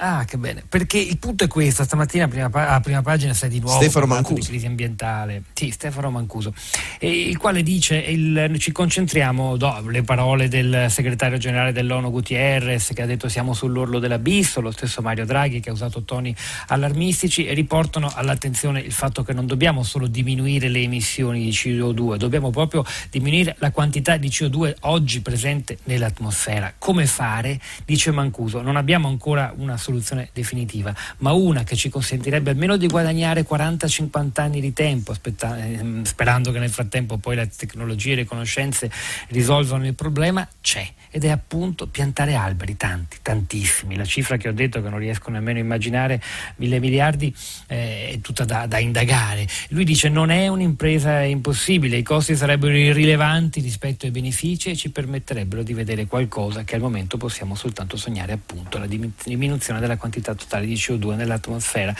Ah, 0.00 0.24
che 0.24 0.38
bene. 0.38 0.62
Perché 0.68 0.96
il 0.98 1.18
punto 1.18 1.42
è 1.42 1.48
questo: 1.48 1.82
stamattina 1.82 2.26
a 2.26 2.28
prima, 2.28 2.50
a 2.52 2.80
prima 2.80 3.02
pagina 3.02 3.34
sei 3.34 3.48
di 3.48 3.58
nuovo 3.58 3.80
Stefano 3.80 4.06
Mancuso. 4.06 4.34
di 4.34 4.46
crisi 4.46 4.66
ambientale. 4.66 5.42
Sì, 5.52 5.70
Stefano 5.70 6.08
Mancuso, 6.10 6.54
il 7.00 7.36
quale 7.36 7.64
dice: 7.64 7.96
il, 7.96 8.56
ci 8.60 8.70
concentriamo, 8.70 9.56
no, 9.56 9.80
le 9.88 10.02
parole 10.02 10.46
del 10.46 10.86
segretario 10.88 11.36
generale 11.38 11.72
dell'ONU 11.72 12.12
Gutierrez, 12.12 12.92
che 12.94 13.02
ha 13.02 13.06
detto 13.06 13.28
siamo 13.28 13.54
sull'orlo 13.54 13.98
dell'abisso, 13.98 14.60
lo 14.60 14.70
stesso 14.70 15.02
Mario 15.02 15.26
Draghi, 15.26 15.58
che 15.58 15.70
ha 15.70 15.72
usato 15.72 16.04
toni 16.04 16.32
allarmistici, 16.68 17.46
e 17.46 17.54
riportano 17.54 18.08
all'attenzione 18.14 18.78
il 18.78 18.92
fatto 18.92 19.24
che 19.24 19.32
non 19.32 19.46
dobbiamo 19.46 19.82
solo 19.82 20.06
diminuire 20.06 20.68
le 20.68 20.80
emissioni 20.80 21.40
di 21.42 21.50
CO2, 21.50 22.16
dobbiamo 22.18 22.50
proprio 22.50 22.84
diminuire 23.10 23.56
la 23.58 23.72
quantità 23.72 24.16
di 24.16 24.28
CO2 24.28 24.74
oggi 24.82 25.22
presente 25.22 25.78
nell'atmosfera. 25.84 26.74
Come 26.78 27.04
fare? 27.06 27.58
Dice 27.84 28.12
Mancuso: 28.12 28.62
non 28.62 28.76
abbiamo 28.76 29.08
ancora 29.08 29.52
una 29.56 29.76
soluzione 29.88 30.28
definitiva, 30.32 30.94
ma 31.18 31.32
una 31.32 31.64
che 31.64 31.74
ci 31.74 31.88
consentirebbe 31.88 32.50
almeno 32.50 32.76
di 32.76 32.86
guadagnare 32.86 33.46
40-50 33.46 34.40
anni 34.40 34.60
di 34.60 34.72
tempo, 34.72 35.12
aspetta, 35.12 35.58
ehm, 35.58 36.04
sperando 36.04 36.52
che 36.52 36.58
nel 36.58 36.70
frattempo 36.70 37.16
poi 37.16 37.36
le 37.36 37.48
tecnologie 37.54 38.12
e 38.12 38.16
le 38.16 38.24
conoscenze 38.26 38.90
risolvano 39.28 39.86
il 39.86 39.94
problema, 39.94 40.46
c'è 40.60 40.86
ed 41.10 41.24
è 41.24 41.30
appunto 41.30 41.86
piantare 41.86 42.34
alberi, 42.34 42.76
tanti, 42.76 43.18
tantissimi. 43.22 43.96
La 43.96 44.04
cifra 44.04 44.36
che 44.36 44.48
ho 44.48 44.52
detto 44.52 44.82
che 44.82 44.90
non 44.90 44.98
riesco 44.98 45.30
nemmeno 45.30 45.58
a 45.58 45.62
immaginare, 45.62 46.20
mille 46.56 46.78
miliardi, 46.80 47.34
eh, 47.66 48.10
è 48.10 48.20
tutta 48.20 48.44
da, 48.44 48.66
da 48.66 48.78
indagare. 48.78 49.46
Lui 49.70 49.84
dice 49.84 50.10
non 50.10 50.30
è 50.30 50.48
un'impresa 50.48 51.22
impossibile, 51.22 51.96
i 51.96 52.02
costi 52.02 52.36
sarebbero 52.36 52.76
irrilevanti 52.76 53.60
rispetto 53.60 54.04
ai 54.04 54.10
benefici 54.10 54.70
e 54.70 54.76
ci 54.76 54.90
permetterebbero 54.90 55.62
di 55.62 55.72
vedere 55.72 56.06
qualcosa 56.06 56.64
che 56.64 56.74
al 56.74 56.82
momento 56.82 57.16
possiamo 57.16 57.54
soltanto 57.54 57.96
sognare, 57.96 58.32
appunto 58.32 58.78
la 58.78 58.86
diminuzione 58.86 59.77
riduzione 59.78 59.80
della 59.80 59.96
quantità 59.96 60.34
totale 60.34 60.66
di 60.66 60.74
CO2 60.74 61.14
nell'atmosfera. 61.14 61.94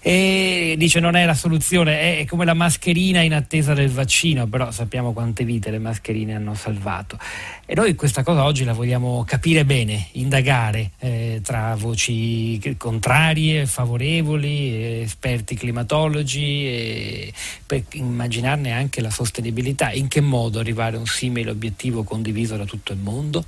E 0.00 0.74
dice 0.78 1.00
non 1.00 1.14
è 1.14 1.24
la 1.24 1.34
soluzione, 1.34 2.18
è 2.18 2.24
come 2.24 2.44
la 2.44 2.54
mascherina 2.54 3.20
in 3.20 3.34
attesa 3.34 3.74
del 3.74 3.90
vaccino, 3.90 4.46
però 4.46 4.70
sappiamo 4.70 5.12
quante 5.12 5.44
vite 5.44 5.70
le 5.70 5.78
mascherine 5.78 6.34
hanno 6.34 6.54
salvato. 6.54 7.18
E 7.66 7.74
noi 7.74 7.94
questa 7.94 8.22
cosa 8.22 8.44
oggi 8.44 8.64
la 8.64 8.72
vogliamo 8.72 9.24
capire 9.24 9.64
bene, 9.64 10.08
indagare 10.12 10.92
eh, 10.98 11.40
tra 11.42 11.76
voci 11.76 12.58
contrarie, 12.76 13.66
favorevoli, 13.66 15.00
esperti 15.02 15.54
climatologi, 15.54 17.32
per 17.64 17.84
immaginarne 17.92 18.72
anche 18.72 19.00
la 19.00 19.10
sostenibilità. 19.10 19.92
In 19.92 20.08
che 20.08 20.20
modo 20.20 20.58
arrivare 20.58 20.96
a 20.96 20.98
un 20.98 21.06
simile 21.06 21.50
obiettivo 21.50 22.02
condiviso 22.02 22.56
da 22.56 22.64
tutto 22.64 22.92
il 22.92 22.98
mondo? 22.98 23.44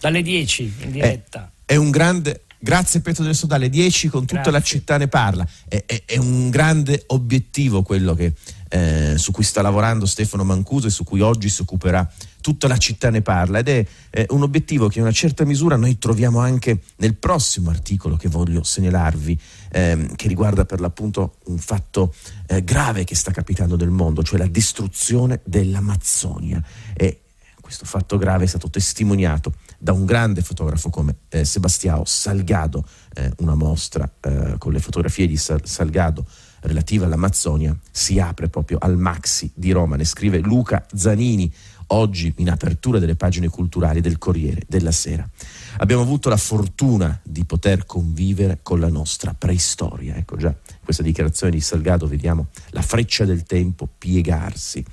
Dalle 0.00 0.22
10 0.22 0.74
in 0.82 0.90
diretta. 0.90 1.50
È, 1.64 1.72
è 1.72 1.76
un 1.76 1.90
grande 1.90 2.43
Grazie 2.64 3.00
Pietro 3.00 3.24
del 3.24 3.34
Sodale, 3.34 3.68
10 3.68 4.08
con 4.08 4.20
tutta 4.22 4.36
Grazie. 4.36 4.52
la 4.52 4.62
città 4.62 4.96
ne 4.96 5.06
parla. 5.06 5.46
È, 5.68 5.84
è, 5.84 6.02
è 6.06 6.16
un 6.16 6.48
grande 6.48 7.04
obiettivo 7.08 7.82
quello 7.82 8.14
che, 8.14 8.32
eh, 8.70 9.18
su 9.18 9.32
cui 9.32 9.44
sta 9.44 9.60
lavorando 9.60 10.06
Stefano 10.06 10.44
Mancuso 10.44 10.86
e 10.86 10.90
su 10.90 11.04
cui 11.04 11.20
oggi 11.20 11.50
si 11.50 11.60
occuperà 11.60 12.10
tutta 12.40 12.66
la 12.66 12.78
città 12.78 13.10
ne 13.10 13.20
parla 13.20 13.58
ed 13.58 13.68
è 13.68 13.86
eh, 14.08 14.26
un 14.30 14.44
obiettivo 14.44 14.88
che 14.88 14.96
in 14.96 15.04
una 15.04 15.12
certa 15.12 15.44
misura 15.44 15.76
noi 15.76 15.98
troviamo 15.98 16.38
anche 16.38 16.80
nel 16.96 17.16
prossimo 17.16 17.68
articolo 17.68 18.16
che 18.16 18.30
voglio 18.30 18.62
segnalarvi, 18.62 19.38
ehm, 19.70 20.14
che 20.14 20.26
riguarda 20.26 20.64
per 20.64 20.80
l'appunto 20.80 21.36
un 21.44 21.58
fatto 21.58 22.14
eh, 22.46 22.64
grave 22.64 23.04
che 23.04 23.14
sta 23.14 23.30
capitando 23.30 23.76
nel 23.76 23.90
mondo, 23.90 24.22
cioè 24.22 24.38
la 24.38 24.46
distruzione 24.46 25.42
dell'Amazzonia. 25.44 26.64
E 26.94 27.23
questo 27.74 27.86
fatto 27.98 28.18
grave 28.18 28.44
è 28.44 28.46
stato 28.46 28.70
testimoniato 28.70 29.54
da 29.78 29.92
un 29.92 30.04
grande 30.04 30.42
fotografo 30.42 30.90
come 30.90 31.16
eh, 31.28 31.44
Sebastiao 31.44 32.04
Salgado, 32.04 32.86
eh, 33.14 33.32
una 33.38 33.56
mostra 33.56 34.08
eh, 34.20 34.54
con 34.58 34.72
le 34.72 34.78
fotografie 34.78 35.26
di 35.26 35.36
Sal- 35.36 35.66
Salgado 35.66 36.24
relativa 36.60 37.06
all'Amazzonia 37.06 37.76
si 37.90 38.20
apre 38.20 38.48
proprio 38.48 38.78
al 38.80 38.96
Maxi 38.96 39.50
di 39.54 39.72
Roma, 39.72 39.96
ne 39.96 40.04
scrive 40.04 40.38
Luca 40.38 40.86
Zanini 40.94 41.52
oggi 41.88 42.32
in 42.36 42.48
apertura 42.48 43.00
delle 43.00 43.16
pagine 43.16 43.48
culturali 43.48 44.00
del 44.00 44.18
Corriere 44.18 44.62
della 44.68 44.92
Sera. 44.92 45.28
Abbiamo 45.78 46.02
avuto 46.02 46.28
la 46.28 46.36
fortuna 46.36 47.20
di 47.24 47.44
poter 47.44 47.84
convivere 47.86 48.60
con 48.62 48.78
la 48.78 48.88
nostra 48.88 49.34
preistoria. 49.34 50.14
Ecco 50.14 50.36
già, 50.36 50.54
questa 50.82 51.02
dichiarazione 51.02 51.52
di 51.52 51.60
Salgado 51.60 52.06
vediamo 52.06 52.46
la 52.70 52.82
freccia 52.82 53.24
del 53.24 53.42
tempo 53.42 53.88
piegarsi. 53.98 54.84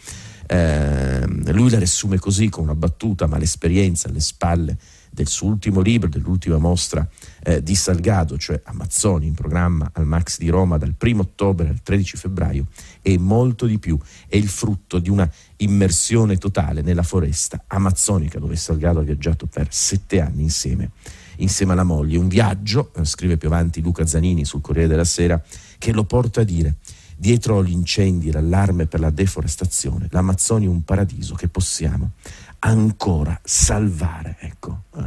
Eh, 0.52 1.26
lui 1.54 1.70
la 1.70 1.78
riassume 1.78 2.20
così 2.20 2.50
con 2.50 2.64
una 2.64 2.76
battuta, 2.76 3.26
ma 3.26 3.38
l'esperienza 3.38 4.10
alle 4.10 4.20
spalle 4.20 4.78
del 5.10 5.30
suo 5.30 5.48
ultimo 5.48 5.80
libro, 5.80 6.10
dell'ultima 6.10 6.58
mostra 6.58 7.08
eh, 7.42 7.64
di 7.64 7.74
Salgado, 7.74 8.38
cioè 8.38 8.60
Amazzoni, 8.66 9.28
in 9.28 9.34
programma 9.34 9.90
al 9.94 10.06
Max 10.06 10.40
di 10.40 10.50
Roma 10.50 10.78
dal 10.78 10.94
1 11.00 11.22
ottobre 11.22 11.70
al 11.70 11.82
13 11.82 12.18
febbraio, 12.18 12.66
e 13.02 13.18
molto 13.18 13.66
di 13.66 13.80
più. 13.80 13.98
È 14.28 14.36
il 14.36 14.50
frutto 14.50 15.00
di 15.00 15.10
una 15.10 15.30
immersione 15.58 16.36
totale 16.36 16.82
nella 16.82 17.04
foresta 17.04 17.64
amazzonica 17.68 18.38
dove 18.38 18.58
Salgado 18.58 19.00
ha 19.00 19.04
viaggiato 19.04 19.46
per 19.46 19.68
sette 19.70 20.20
anni 20.20 20.42
insieme, 20.42 20.92
insieme 21.38 21.72
alla 21.72 21.84
moglie. 21.84 22.18
Un 22.18 22.28
viaggio, 22.28 22.92
eh, 22.96 23.06
scrive 23.06 23.38
più 23.38 23.48
avanti 23.48 23.80
Luca 23.80 24.06
Zanini 24.06 24.44
sul 24.44 24.60
Corriere 24.60 24.90
della 24.90 25.06
Sera, 25.06 25.42
che 25.78 25.94
lo 25.94 26.04
porta 26.04 26.42
a 26.42 26.44
dire 26.44 26.76
Dietro 27.22 27.64
gli 27.64 27.70
incendi 27.70 28.30
e 28.30 28.32
l'allarme 28.32 28.88
per 28.88 29.00
la 29.00 29.12
deforestazione, 29.12 30.08
l'Amazzonia 30.10 30.68
è 30.68 30.72
un 30.72 30.84
paradiso 30.84 31.36
che 31.36 31.50
possiamo 31.50 32.14
ancora 32.58 33.40
salvare. 33.44 34.38
Ecco, 34.40 34.86
eh, 34.96 35.02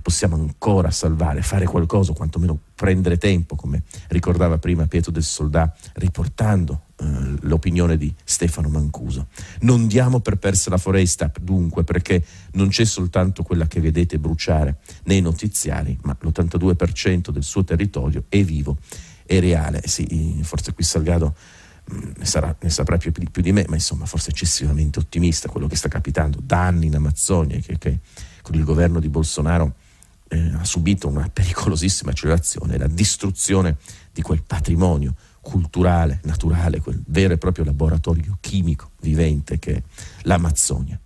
possiamo 0.00 0.36
ancora 0.36 0.90
salvare, 0.90 1.42
fare 1.42 1.66
qualcosa, 1.66 2.14
quantomeno 2.14 2.58
prendere 2.74 3.18
tempo, 3.18 3.54
come 3.54 3.82
ricordava 4.08 4.56
prima 4.56 4.86
Pietro 4.86 5.12
del 5.12 5.24
Soldà, 5.24 5.76
riportando 5.92 6.84
eh, 6.96 7.04
l'opinione 7.40 7.98
di 7.98 8.10
Stefano 8.24 8.70
Mancuso. 8.70 9.26
Non 9.60 9.86
diamo 9.86 10.20
per 10.20 10.36
persa 10.36 10.70
la 10.70 10.78
foresta, 10.78 11.30
dunque, 11.38 11.84
perché 11.84 12.24
non 12.52 12.68
c'è 12.68 12.86
soltanto 12.86 13.42
quella 13.42 13.66
che 13.66 13.78
vedete 13.78 14.18
bruciare 14.18 14.78
nei 15.02 15.20
notiziari, 15.20 15.98
ma 16.04 16.16
l'82% 16.18 17.28
del 17.28 17.42
suo 17.42 17.62
territorio 17.62 18.24
è 18.30 18.42
vivo 18.42 18.78
è 19.24 19.40
reale. 19.40 19.82
Sì, 19.86 20.40
forse 20.42 20.72
qui 20.72 20.84
Salgado 20.84 21.34
mm, 21.92 22.12
ne, 22.16 22.24
sarà, 22.24 22.54
ne 22.60 22.70
saprà 22.70 22.96
più, 22.96 23.12
più, 23.12 23.42
di 23.42 23.52
me, 23.52 23.64
ma 23.68 23.74
insomma 23.74 24.06
forse 24.06 24.30
eccessivamente 24.30 24.98
ottimista 24.98 25.48
quello 25.48 25.66
che 25.66 25.76
sta 25.76 25.88
capitando 25.88 26.38
da 26.42 26.66
anni 26.66 26.86
in 26.86 26.94
Amazzonia, 26.94 27.58
che, 27.58 27.78
che 27.78 27.98
con 28.42 28.54
il 28.54 28.64
governo 28.64 29.00
di 29.00 29.08
Bolsonaro 29.08 29.74
eh, 30.28 30.52
ha 30.58 30.64
subito 30.64 31.08
una 31.08 31.28
pericolosissima 31.32 32.10
accelerazione, 32.10 32.78
la 32.78 32.86
distruzione 32.86 33.76
di 34.12 34.22
quel 34.22 34.42
patrimonio 34.42 35.14
culturale, 35.40 36.20
naturale, 36.24 36.80
quel 36.80 37.02
vero 37.06 37.34
e 37.34 37.38
proprio 37.38 37.64
laboratorio 37.64 38.38
chimico 38.40 38.92
vivente 39.00 39.58
che 39.58 39.74
è 39.74 39.82
l'Amazzonia. 40.22 40.98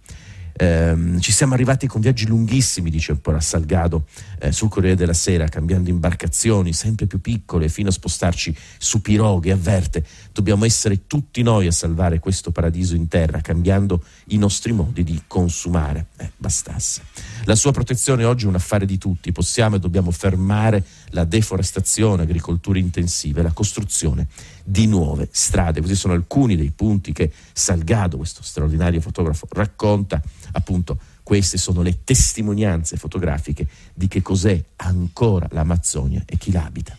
Eh, 0.61 1.17
ci 1.21 1.31
siamo 1.31 1.55
arrivati 1.55 1.87
con 1.87 2.00
viaggi 2.00 2.27
lunghissimi, 2.27 2.91
dice 2.91 3.12
ancora 3.12 3.41
Salgado 3.41 4.07
eh, 4.41 4.50
sul 4.50 4.69
Corriere 4.69 4.97
della 4.97 5.12
Sera, 5.12 5.47
cambiando 5.47 5.88
imbarcazioni 5.88 6.73
sempre 6.73 7.07
più 7.07 7.21
piccole 7.21 7.69
fino 7.69 7.91
a 7.91 7.93
spostarci 7.93 8.53
su 8.77 9.00
piroghe. 9.00 9.53
Avverte, 9.53 10.05
dobbiamo 10.33 10.65
essere 10.65 11.07
tutti 11.07 11.43
noi 11.43 11.69
a 11.69 11.73
salvare 11.73 12.19
questo 12.19 12.50
paradiso 12.50 12.97
in 12.97 13.07
terra, 13.07 13.41
cambiando 13.41 14.03
i 14.27 14.37
nostri 14.37 14.73
modi 14.73 15.05
di 15.05 15.23
consumare. 15.29 16.07
Eh, 16.17 16.33
bastasse. 16.37 17.03
La 17.45 17.55
sua 17.55 17.71
protezione 17.71 18.25
oggi 18.25 18.45
è 18.45 18.49
un 18.49 18.57
affare 18.57 18.85
di 18.85 18.99
tutti, 18.99 19.31
possiamo 19.31 19.77
e 19.77 19.79
dobbiamo 19.79 20.11
fermare 20.11 20.85
la 21.11 21.25
deforestazione, 21.25 22.23
agricoltura 22.23 22.79
intensiva 22.79 23.41
e 23.41 23.43
la 23.43 23.53
costruzione 23.53 24.29
di 24.65 24.87
nuove 24.87 25.29
strade. 25.31 25.81
Questi 25.81 25.99
sono 25.99 26.15
alcuni 26.15 26.57
dei 26.57 26.71
punti 26.71 27.12
che 27.12 27.31
Salgado, 27.53 28.17
questo 28.17 28.43
straordinario 28.43 29.00
fotografo, 29.00 29.47
racconta 29.50 30.23
appunto 30.53 30.99
queste 31.23 31.59
sono 31.59 31.83
le 31.83 32.05
testimonianze 32.05 32.97
fotografiche 32.97 33.67
di 33.93 34.09
che 34.09 34.23
cos'è 34.23 34.62
ancora 34.77 35.47
l'Amazzonia 35.50 36.23
e 36.25 36.38
chi 36.38 36.53
l'abita. 36.53 36.97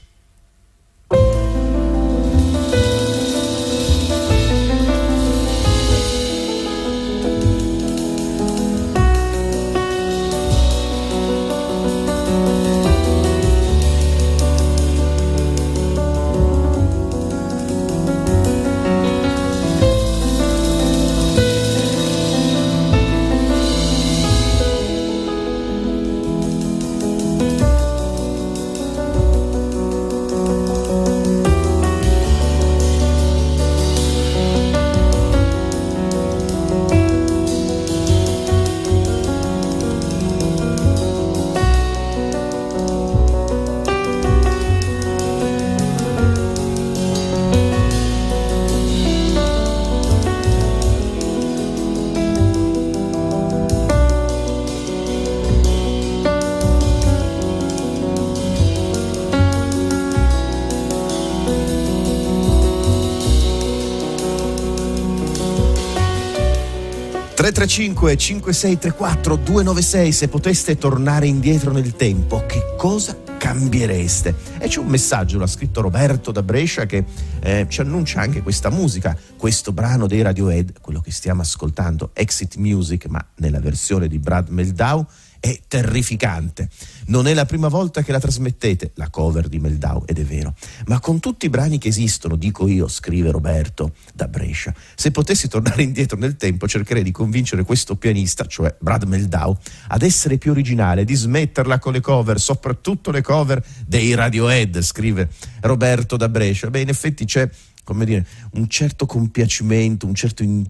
335 67.60 68.16
5634 68.16 69.36
296 69.36 70.12
se 70.14 70.30
poteste 70.30 70.78
tornare 70.78 71.28
indietro 71.28 71.74
nel 71.74 71.94
tempo 71.98 72.46
che 72.46 72.76
cosa 72.78 73.18
cambiereste? 73.38 74.34
E 74.60 74.70
c'è 74.70 74.80
un 74.80 74.88
messaggio 74.88 75.38
l'ha 75.38 75.46
scritto 75.46 75.82
Roberto 75.82 76.32
da 76.32 76.42
Brescia 76.42 76.86
che 76.86 77.04
eh, 77.42 77.66
ci 77.68 77.82
annuncia 77.82 78.22
anche 78.22 78.42
questa 78.42 78.70
musica 78.70 79.14
questo 79.36 79.74
brano 79.74 80.08
dei 80.08 80.22
Radiohead 80.22 80.80
quello 80.80 81.02
che 81.02 81.12
stiamo 81.12 81.42
ascoltando 81.42 82.12
Exit 82.14 82.56
Music 82.56 83.08
ma 83.08 83.22
nella 83.40 83.60
versione 83.60 84.08
di 84.08 84.20
Brad 84.20 84.48
Meldau 84.48 85.06
è 85.40 85.60
terrificante. 85.68 86.70
Non 87.08 87.28
è 87.28 87.34
la 87.34 87.46
prima 87.46 87.68
volta 87.68 88.02
che 88.04 88.12
la 88.12 88.20
trasmettete, 88.20 88.92
la 88.96 89.10
cover 89.10 89.48
di 89.48 89.60
Meldau, 89.60 90.04
ed 90.06 90.20
è 90.20 90.24
vero. 90.24 90.54
Ma 90.88 91.00
con 91.00 91.20
tutti 91.20 91.46
i 91.46 91.50
brani 91.50 91.78
che 91.78 91.88
esistono, 91.88 92.36
dico 92.36 92.68
io, 92.68 92.88
scrive 92.88 93.32
Roberto 93.32 93.94
da 94.14 94.28
Brescia, 94.28 94.74
se 94.96 95.12
potessi 95.12 95.48
tornare 95.48 95.82
indietro 95.84 96.18
nel 96.18 96.36
tempo 96.36 96.68
cercherei 96.68 97.04
di 97.04 97.12
convincere 97.12 97.64
questo 97.64 97.96
pianista, 97.96 98.46
cioè 98.46 98.76
Brad 98.80 99.04
Meldau, 99.04 99.58
ad 99.88 100.02
essere 100.02 100.38
più 100.38 100.52
originale, 100.52 101.06
di 101.06 101.16
smetterla 101.16 101.80
con 101.80 101.94
le 101.94 102.02
cover, 102.02 102.40
soprattutto 102.40 103.12
le 103.12 103.22
cover 103.22 103.64
dei 103.86 104.14
Radiohead, 104.14 104.82
scrive 104.82 105.30
Roberto 105.62 106.18
da 106.18 106.30
Brescia. 106.30 106.70
Beh, 106.70 106.82
in 106.82 106.90
effetti 106.90 107.26
c'è 107.26 107.50
come 107.90 108.06
dire, 108.06 108.24
un 108.52 108.70
certo 108.70 109.08
compiacimento, 109.08 110.06
un 110.06 110.14
certo 110.14 110.44
in, 110.44 110.64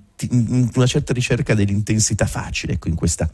una 0.73 0.85
certa 0.85 1.11
ricerca 1.11 1.53
dell'intensità 1.53 2.25
facile 2.25 2.73
ecco, 2.73 2.87
in 2.87 2.95
questa 2.95 3.29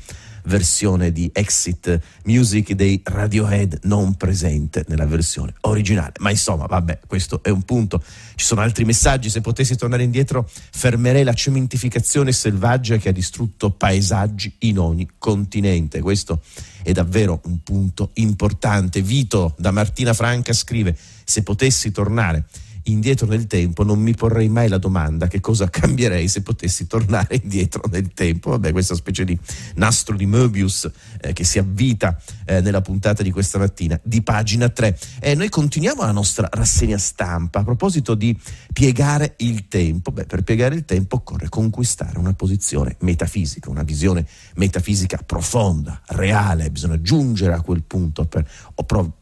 versione 0.45 1.11
di 1.11 1.29
Exit 1.33 1.99
Music 2.25 2.73
dei 2.73 3.01
Radiohead 3.03 3.81
non 3.83 4.15
presente 4.15 4.83
nella 4.87 5.05
versione 5.05 5.53
originale. 5.61 6.13
Ma 6.19 6.31
insomma, 6.31 6.65
vabbè, 6.65 7.01
questo 7.05 7.43
è 7.43 7.49
un 7.49 7.61
punto. 7.61 8.03
Ci 8.35 8.45
sono 8.45 8.61
altri 8.61 8.85
messaggi, 8.85 9.29
se 9.29 9.41
potessi 9.41 9.75
tornare 9.75 10.03
indietro 10.03 10.49
fermerei 10.71 11.23
la 11.23 11.33
cementificazione 11.33 12.31
selvaggia 12.31 12.97
che 12.97 13.09
ha 13.09 13.13
distrutto 13.13 13.69
paesaggi 13.69 14.55
in 14.59 14.79
ogni 14.79 15.07
continente. 15.19 16.01
Questo 16.01 16.41
è 16.81 16.91
davvero 16.91 17.39
un 17.45 17.61
punto 17.61 18.09
importante. 18.13 19.01
Vito 19.01 19.53
da 19.57 19.69
Martina 19.69 20.13
Franca 20.13 20.53
scrive, 20.53 20.95
se 21.23 21.43
potessi 21.43 21.91
tornare 21.91 22.45
indietro 22.85 23.27
nel 23.27 23.47
tempo 23.47 23.83
non 23.83 23.99
mi 23.99 24.13
porrei 24.13 24.49
mai 24.49 24.67
la 24.67 24.77
domanda 24.77 25.27
che 25.27 25.39
cosa 25.39 25.69
cambierei 25.69 26.27
se 26.27 26.41
potessi 26.41 26.87
tornare 26.87 27.39
indietro 27.41 27.83
nel 27.89 28.11
tempo. 28.13 28.51
Vabbè, 28.51 28.71
questa 28.71 28.95
specie 28.95 29.23
di 29.23 29.37
nastro 29.75 30.15
di 30.15 30.25
Möbius 30.25 30.89
eh, 31.21 31.33
che 31.33 31.43
si 31.43 31.59
avvita 31.59 32.19
eh, 32.45 32.61
nella 32.61 32.81
puntata 32.81 33.23
di 33.23 33.31
questa 33.31 33.57
mattina 33.57 33.99
di 34.03 34.21
pagina 34.21 34.69
3. 34.69 34.97
E 35.19 35.35
noi 35.35 35.49
continuiamo 35.49 36.01
la 36.01 36.11
nostra 36.11 36.47
rassegna 36.51 36.97
stampa 36.97 37.59
a 37.59 37.63
proposito 37.63 38.15
di 38.15 38.37
piegare 38.73 39.35
il 39.37 39.67
tempo. 39.67 40.11
Beh, 40.11 40.25
per 40.25 40.43
piegare 40.43 40.75
il 40.75 40.85
tempo 40.85 41.17
occorre 41.17 41.49
conquistare 41.49 42.19
una 42.19 42.33
posizione 42.33 42.95
metafisica, 42.99 43.69
una 43.69 43.83
visione 43.83 44.25
metafisica 44.55 45.17
profonda, 45.25 46.01
reale, 46.07 46.69
bisogna 46.69 47.01
giungere 47.01 47.53
a 47.53 47.61
quel 47.61 47.83
punto 47.83 48.25
per 48.25 48.45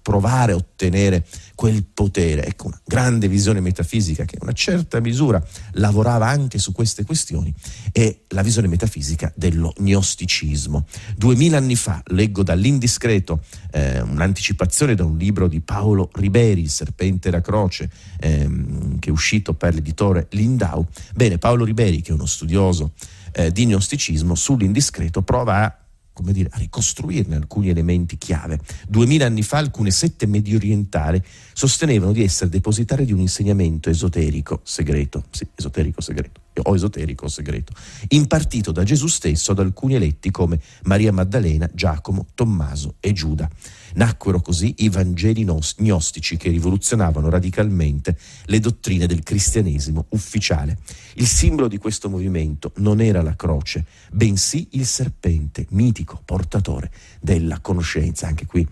provare 0.02 0.52
a 0.52 0.56
ottenere 0.56 1.26
quel 1.56 1.84
potere. 1.84 2.46
Ecco, 2.46 2.68
una 2.68 2.82
grande 2.86 3.28
visione 3.28 3.53
metafisica 3.60 4.26
che 4.26 4.36
in 4.36 4.44
una 4.44 4.54
certa 4.54 5.00
misura 5.00 5.44
lavorava 5.74 6.28
anche 6.28 6.58
su 6.58 6.72
queste 6.72 7.04
questioni 7.04 7.54
è 7.92 8.16
la 8.30 8.42
visione 8.42 8.68
metafisica 8.68 9.32
dello 9.36 9.74
gnosticismo. 9.78 10.86
Duemila 11.16 11.58
anni 11.58 11.76
fa, 11.76 12.02
leggo 12.08 12.44
dall'indiscreto, 12.44 13.44
eh, 13.72 14.02
un'anticipazione 14.02 14.96
da 14.96 15.06
un 15.06 15.18
libro 15.18 15.48
di 15.48 15.62
Paolo 15.62 16.10
Riberi, 16.14 16.62
Il 16.62 16.70
serpente 16.70 17.28
e 17.28 17.32
la 17.32 17.42
croce, 17.42 17.90
ehm, 18.20 19.00
che 19.00 19.10
è 19.10 19.12
uscito 19.12 19.54
per 19.54 19.74
l'editore 19.74 20.28
Lindau. 20.32 20.86
Bene, 21.14 21.38
Paolo 21.38 21.66
Riberi, 21.66 22.02
che 22.02 22.12
è 22.12 22.14
uno 22.14 22.26
studioso 22.26 22.94
eh, 23.34 23.52
di 23.52 23.66
gnosticismo, 23.66 24.36
sull'indiscreto 24.36 25.22
prova 25.22 25.64
a 25.64 25.83
come 26.14 26.32
dire, 26.32 26.50
a 26.52 26.58
ricostruirne 26.58 27.36
alcuni 27.36 27.70
elementi 27.70 28.18
chiave. 28.18 28.60
Duemila 28.88 29.26
anni 29.26 29.42
fa 29.42 29.58
alcune 29.58 29.92
sette 29.92 30.28
medio 30.28 30.58
orientali 30.58 31.22
sostenevano 31.54 32.12
di 32.12 32.24
essere 32.24 32.50
depositarie 32.50 33.06
di 33.06 33.12
un 33.14 33.20
insegnamento 33.20 33.90
esoterico 33.90 34.62
segreto, 34.64 35.26
sì, 35.32 35.46
esoterico 35.56 36.02
segreto, 36.02 36.42
o 36.62 36.76
esoterico 36.76 37.28
segreto, 37.28 37.74
impartito 38.10 38.72
da 38.72 38.84
Gesù 38.84 39.08
stesso 39.08 39.52
ad 39.52 39.60
alcuni 39.60 39.96
eletti 39.96 40.32
come 40.32 40.60
Maria 40.84 41.12
Maddalena, 41.12 41.70
Giacomo, 41.74 42.28
Tommaso 42.36 42.96
e 43.00 43.14
Giuda. 43.14 43.50
Nacquero 43.96 44.42
così 44.42 44.76
i 44.80 44.90
Vangeli 44.90 45.46
gnostici 45.46 46.38
che 46.38 46.50
rivoluzionavano 46.50 47.30
radicalmente 47.30 48.18
le 48.46 48.60
dottrine 48.60 49.06
del 49.06 49.22
cristianesimo 49.22 50.06
ufficiale. 50.10 50.80
Il 51.16 51.28
simbolo 51.28 51.68
di 51.68 51.78
questo 51.78 52.10
movimento 52.10 52.72
non 52.78 53.02
era 53.02 53.22
la 53.22 53.36
croce, 53.36 53.86
bensì 54.12 54.70
il 54.72 54.86
serpente, 54.86 55.68
mitico 55.70 56.20
portatore 56.24 56.92
della 57.22 57.60
conoscenza. 57.60 58.26
Anche 58.28 58.46
qui 58.46 58.68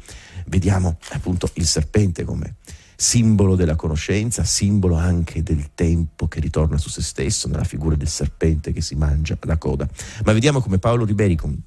vediamo 0.48 0.98
appunto 1.10 1.50
il 1.54 1.66
serpente 1.66 2.24
come 2.24 2.56
simbolo 3.02 3.56
della 3.56 3.76
conoscenza, 3.76 4.44
simbolo 4.44 4.96
anche 4.96 5.42
del 5.42 5.72
tempo 5.74 6.28
che 6.28 6.40
ritorna 6.40 6.78
su 6.78 6.88
se 6.90 7.02
stesso, 7.02 7.48
nella 7.48 7.64
figura 7.64 7.96
del 7.96 8.08
serpente 8.08 8.72
che 8.72 8.82
si 8.82 8.94
mangia 8.94 9.36
la 9.42 9.58
coda. 9.58 9.90
Ma 10.24 10.34
vediamo 10.34 10.62
come 10.62 10.78
Paolo 10.78 11.04
Riberi, 11.04 11.36
con 11.36 11.60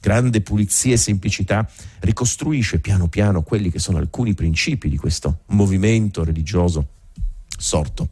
grande 0.00 0.40
pulizia 0.40 0.94
e 0.94 0.96
semplicità, 0.96 1.68
ricostruisce 2.00 2.80
piano 2.80 3.08
piano 3.08 3.42
quelli 3.42 3.70
che 3.70 3.78
sono 3.78 3.98
alcuni 3.98 4.32
principi 4.32 4.88
di 4.88 4.96
questo 4.96 5.40
movimento 5.48 6.24
religioso 6.24 6.88
sorto 7.58 8.08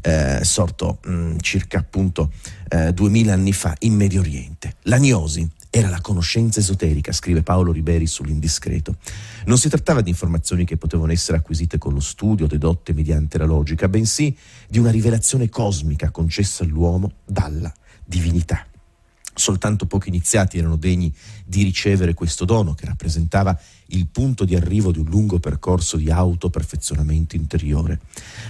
eh, 0.00 0.44
sorto 0.44 1.00
mh, 1.04 1.38
circa 1.40 1.78
appunto 1.78 2.32
eh, 2.68 2.92
duemila 2.92 3.32
anni 3.32 3.52
fa 3.52 3.74
in 3.80 3.94
Medio 3.94 4.20
Oriente. 4.20 4.76
L'agnosi 4.82 5.48
era 5.78 5.88
la 5.88 6.00
conoscenza 6.00 6.58
esoterica, 6.58 7.12
scrive 7.12 7.42
Paolo 7.42 7.70
Riberi 7.70 8.06
sull'indiscreto. 8.06 8.96
Non 9.46 9.58
si 9.58 9.68
trattava 9.68 10.00
di 10.00 10.10
informazioni 10.10 10.64
che 10.64 10.76
potevano 10.76 11.12
essere 11.12 11.38
acquisite 11.38 11.78
con 11.78 11.92
lo 11.92 12.00
studio, 12.00 12.48
dedotte 12.48 12.92
mediante 12.92 13.38
la 13.38 13.44
logica, 13.44 13.88
bensì 13.88 14.36
di 14.68 14.80
una 14.80 14.90
rivelazione 14.90 15.48
cosmica 15.48 16.10
concessa 16.10 16.64
all'uomo 16.64 17.12
dalla 17.24 17.72
divinità. 18.04 18.66
Soltanto 19.32 19.86
pochi 19.86 20.08
iniziati 20.08 20.58
erano 20.58 20.74
degni 20.74 21.14
di 21.46 21.62
ricevere 21.62 22.12
questo 22.12 22.44
dono 22.44 22.74
che 22.74 22.86
rappresentava 22.86 23.56
il 23.86 24.08
punto 24.08 24.44
di 24.44 24.56
arrivo 24.56 24.90
di 24.90 24.98
un 24.98 25.06
lungo 25.06 25.38
percorso 25.38 25.96
di 25.96 26.10
autoperfezionamento 26.10 27.36
interiore. 27.36 28.00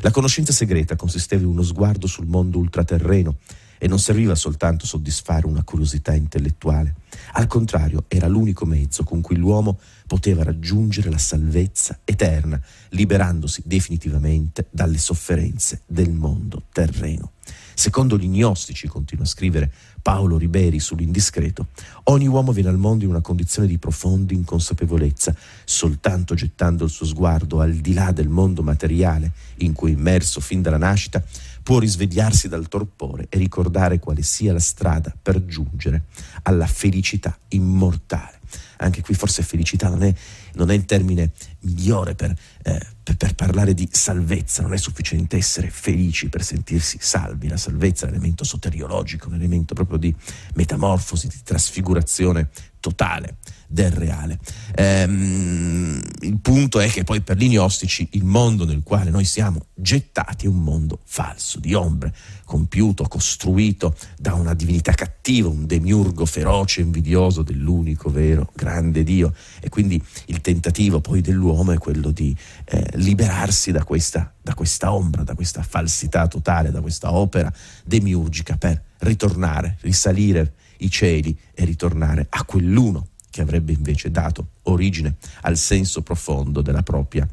La 0.01 0.11
conoscenza 0.11 0.53
segreta 0.53 0.97
consisteva 0.97 1.43
in 1.43 1.49
uno 1.49 1.63
sguardo 1.63 2.07
sul 2.07 2.27
mondo 2.27 2.57
ultraterreno 2.57 3.37
e 3.79 3.89
non 3.89 3.99
serviva 3.99 4.35
soltanto 4.35 4.87
soddisfare 4.87 5.47
una 5.47 5.63
curiosità 5.63 6.15
intellettuale. 6.15 6.95
Al 7.33 7.47
contrario, 7.47 8.05
era 8.09 8.27
l'unico 8.27 8.65
mezzo 8.65 9.05
con 9.05 9.21
cui 9.21 9.37
l'uomo 9.37 9.79
poteva 10.07 10.43
raggiungere 10.43 11.11
la 11.11 11.19
salvezza 11.19 12.01
eterna, 12.05 12.61
liberandosi 12.91 13.63
definitivamente 13.65 14.67
dalle 14.71 14.99
sofferenze 14.99 15.83
del 15.87 16.13
mondo 16.13 16.65
terreno. 16.73 17.33
Secondo 17.75 18.19
gli 18.19 18.27
gnostici, 18.27 18.89
continua 18.89 19.25
a 19.25 19.29
scrivere 19.29 19.71
Paolo 20.03 20.37
Riberi 20.37 20.81
sull'indiscreto, 20.81 21.69
ogni 22.05 22.27
uomo 22.27 22.51
viene 22.51 22.71
al 22.71 22.77
mondo 22.77 23.05
in 23.05 23.11
una 23.11 23.21
condizione 23.21 23.69
di 23.69 23.79
profonda 23.79 24.35
inconsapevolezza, 24.35 25.33
soltanto 25.65 26.35
gettando 26.35 26.85
il 26.85 26.91
suo 26.91 27.07
sguardo 27.07 27.61
al 27.61 27.75
di 27.75 27.93
là 27.93 28.11
del 28.11 28.29
mondo 28.29 28.63
materiale 28.63 29.31
in 29.59 29.75
cui 29.75 29.93
è 29.93 29.95
immerso 29.95 30.41
fin 30.41 30.61
dalla 30.61 30.77
nascita, 30.77 31.23
può 31.69 31.81
risvegliarsi 31.81 32.49
dal 32.49 32.67
torpore 32.67 33.27
e 33.29 33.37
ricordare 33.37 33.99
quale 33.99 34.23
sia 34.23 34.55
la 34.55 34.59
strada 34.59 35.15
per 35.21 35.45
giungere 35.45 36.05
alla 36.45 36.67
felicità 36.67 37.39
immortale. 37.49 38.41
Anche 38.79 39.03
qui 39.03 39.13
forse 39.13 39.43
felicità 39.43 39.91
non 39.91 40.03
è, 40.03 40.15
non 40.55 40.71
è 40.71 40.75
il 40.75 40.87
termine 40.87 41.31
migliore 41.61 42.15
per, 42.15 42.35
eh, 42.63 42.87
per, 43.03 43.17
per, 43.19 43.35
parlare 43.35 43.75
di 43.75 43.87
salvezza, 43.93 44.63
non 44.63 44.73
è 44.73 44.79
sufficiente 44.79 45.37
essere 45.37 45.69
felici 45.69 46.31
per 46.31 46.43
sentirsi 46.43 46.97
salvi, 47.03 47.49
la 47.49 47.59
salvezza 47.59 48.07
è 48.07 48.09
un 48.09 48.15
elemento 48.15 48.45
soteriologico, 48.45 49.29
un 49.29 49.35
elemento 49.35 49.75
proprio 49.75 49.99
di 49.99 50.15
metamorfosi, 50.55 51.29
di 51.29 51.37
trasfigurazione 51.45 52.49
totale 52.81 53.37
del 53.69 53.93
reale. 53.93 54.39
Ehm, 54.75 56.01
il 56.21 56.39
punto 56.41 56.81
è 56.81 56.89
che 56.89 57.05
poi 57.05 57.21
per 57.21 57.37
gli 57.37 57.49
gnostici 57.49 58.09
il 58.13 58.25
mondo 58.25 58.65
nel 58.65 58.83
quale 58.83 59.11
noi 59.11 59.25
siamo 59.25 59.67
gettati 59.75 60.47
è 60.47 60.49
un 60.49 60.63
mondo 60.63 61.01
falso, 61.05 61.61
di 61.61 61.75
ombre, 61.75 62.15
compiuto, 62.45 63.05
costruito 63.05 63.95
da 64.19 64.33
una 64.35 64.55
divinità 64.55 64.93
cattiva, 64.93 65.49
un 65.49 65.67
demiurgo 65.67 66.25
feroce, 66.25 66.81
invidioso 66.81 67.43
dell'unico 67.43 68.11
vero 68.11 68.51
grande 68.55 69.05
Dio. 69.05 69.35
E 69.61 69.69
quindi 69.69 70.03
il 70.27 70.41
tentativo 70.41 71.01
poi 71.01 71.21
dell'uomo 71.21 71.73
è 71.73 71.79
quello 71.79 72.11
di 72.11 72.35
eh, 72.65 72.85
liberarsi 72.95 73.71
da 73.71 73.85
questa, 73.85 74.33
da 74.41 74.55
questa 74.55 74.93
ombra, 74.93 75.23
da 75.23 75.35
questa 75.35 75.63
falsità 75.63 76.27
totale, 76.27 76.71
da 76.71 76.81
questa 76.81 77.13
opera 77.13 77.53
demiurgica 77.85 78.57
per 78.57 78.83
ritornare, 79.01 79.77
risalire 79.83 80.55
i 80.79 80.91
cieli 80.91 81.37
e 81.55 81.65
ritornare 81.65 82.27
a 82.31 82.45
quell'uno 82.45 83.09
che 83.31 83.41
avrebbe 83.41 83.73
invece 83.73 84.11
dato 84.11 84.49
origine 84.63 85.17
al 85.43 85.57
senso 85.57 86.03
profondo 86.03 86.63
della 86.63 86.83
propria 86.83 87.27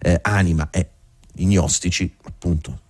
eh, 0.00 0.18
anima. 0.22 0.70
E 0.70 0.88
i 1.36 1.46
gnostici, 1.46 2.12
appunto, 2.24 2.80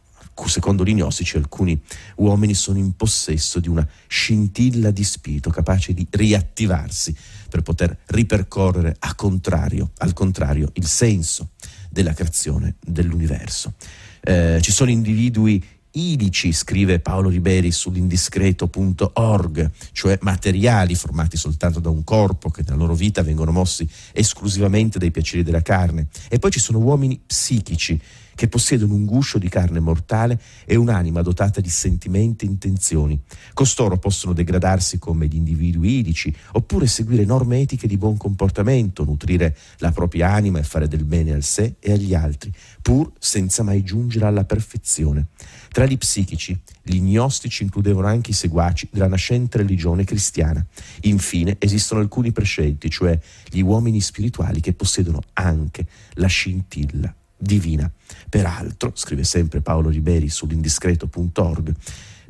secondo 0.46 0.84
gli 0.84 0.94
gnostici, 0.94 1.36
alcuni 1.36 1.80
uomini 2.16 2.54
sono 2.54 2.78
in 2.78 2.94
possesso 2.94 3.58
di 3.58 3.68
una 3.68 3.86
scintilla 4.06 4.90
di 4.90 5.04
spirito 5.04 5.50
capace 5.50 5.92
di 5.92 6.06
riattivarsi 6.08 7.14
per 7.48 7.62
poter 7.62 7.98
ripercorrere 8.06 8.96
contrario, 9.18 9.90
al 9.98 10.12
contrario 10.12 10.70
il 10.74 10.86
senso 10.86 11.50
della 11.90 12.12
creazione 12.12 12.76
dell'universo. 12.80 13.74
Eh, 14.20 14.58
ci 14.60 14.70
sono 14.70 14.90
individui 14.90 15.64
idici, 15.92 16.52
scrive 16.52 17.00
Paolo 17.00 17.28
Riberi 17.28 17.70
sull'indiscreto.org, 17.70 19.70
cioè 19.92 20.18
materiali 20.22 20.94
formati 20.94 21.36
soltanto 21.36 21.80
da 21.80 21.88
un 21.88 22.04
corpo 22.04 22.50
che 22.50 22.62
nella 22.64 22.76
loro 22.76 22.94
vita 22.94 23.22
vengono 23.22 23.52
mossi 23.52 23.88
esclusivamente 24.12 24.98
dai 24.98 25.10
piaceri 25.10 25.42
della 25.42 25.62
carne. 25.62 26.08
E 26.28 26.38
poi 26.38 26.50
ci 26.50 26.60
sono 26.60 26.78
uomini 26.78 27.20
psichici 27.24 28.00
che 28.38 28.46
possiedono 28.46 28.94
un 28.94 29.04
guscio 29.04 29.36
di 29.36 29.48
carne 29.48 29.80
mortale 29.80 30.40
e 30.64 30.76
un'anima 30.76 31.22
dotata 31.22 31.60
di 31.60 31.68
sentimenti 31.68 32.44
e 32.44 32.48
intenzioni. 32.48 33.20
Costoro 33.52 33.98
possono 33.98 34.32
degradarsi 34.32 35.00
come 35.00 35.26
gli 35.26 35.34
individui 35.34 35.98
idici, 35.98 36.32
oppure 36.52 36.86
seguire 36.86 37.24
norme 37.24 37.58
etiche 37.58 37.88
di 37.88 37.96
buon 37.96 38.16
comportamento, 38.16 39.02
nutrire 39.02 39.56
la 39.78 39.90
propria 39.90 40.30
anima 40.30 40.60
e 40.60 40.62
fare 40.62 40.86
del 40.86 41.02
bene 41.02 41.32
al 41.32 41.42
sé 41.42 41.74
e 41.80 41.90
agli 41.90 42.14
altri, 42.14 42.52
pur 42.80 43.10
senza 43.18 43.64
mai 43.64 43.82
giungere 43.82 44.26
alla 44.26 44.44
perfezione. 44.44 45.26
Tra 45.72 45.84
gli 45.84 45.98
psichici, 45.98 46.56
gli 46.80 47.00
gnostici 47.00 47.64
includevano 47.64 48.06
anche 48.06 48.30
i 48.30 48.34
seguaci 48.34 48.86
della 48.92 49.08
nascente 49.08 49.58
religione 49.58 50.04
cristiana. 50.04 50.64
Infine 51.02 51.56
esistono 51.58 52.00
alcuni 52.00 52.30
prescelti, 52.30 52.88
cioè 52.88 53.18
gli 53.50 53.62
uomini 53.62 54.00
spirituali 54.00 54.60
che 54.60 54.74
possiedono 54.74 55.22
anche 55.32 55.88
la 56.12 56.28
scintilla 56.28 57.12
divina. 57.38 57.90
Peraltro, 58.28 58.92
scrive 58.94 59.24
sempre 59.24 59.60
Paolo 59.60 59.88
Riberi 59.88 60.28
sull'indiscreto.org, 60.28 61.74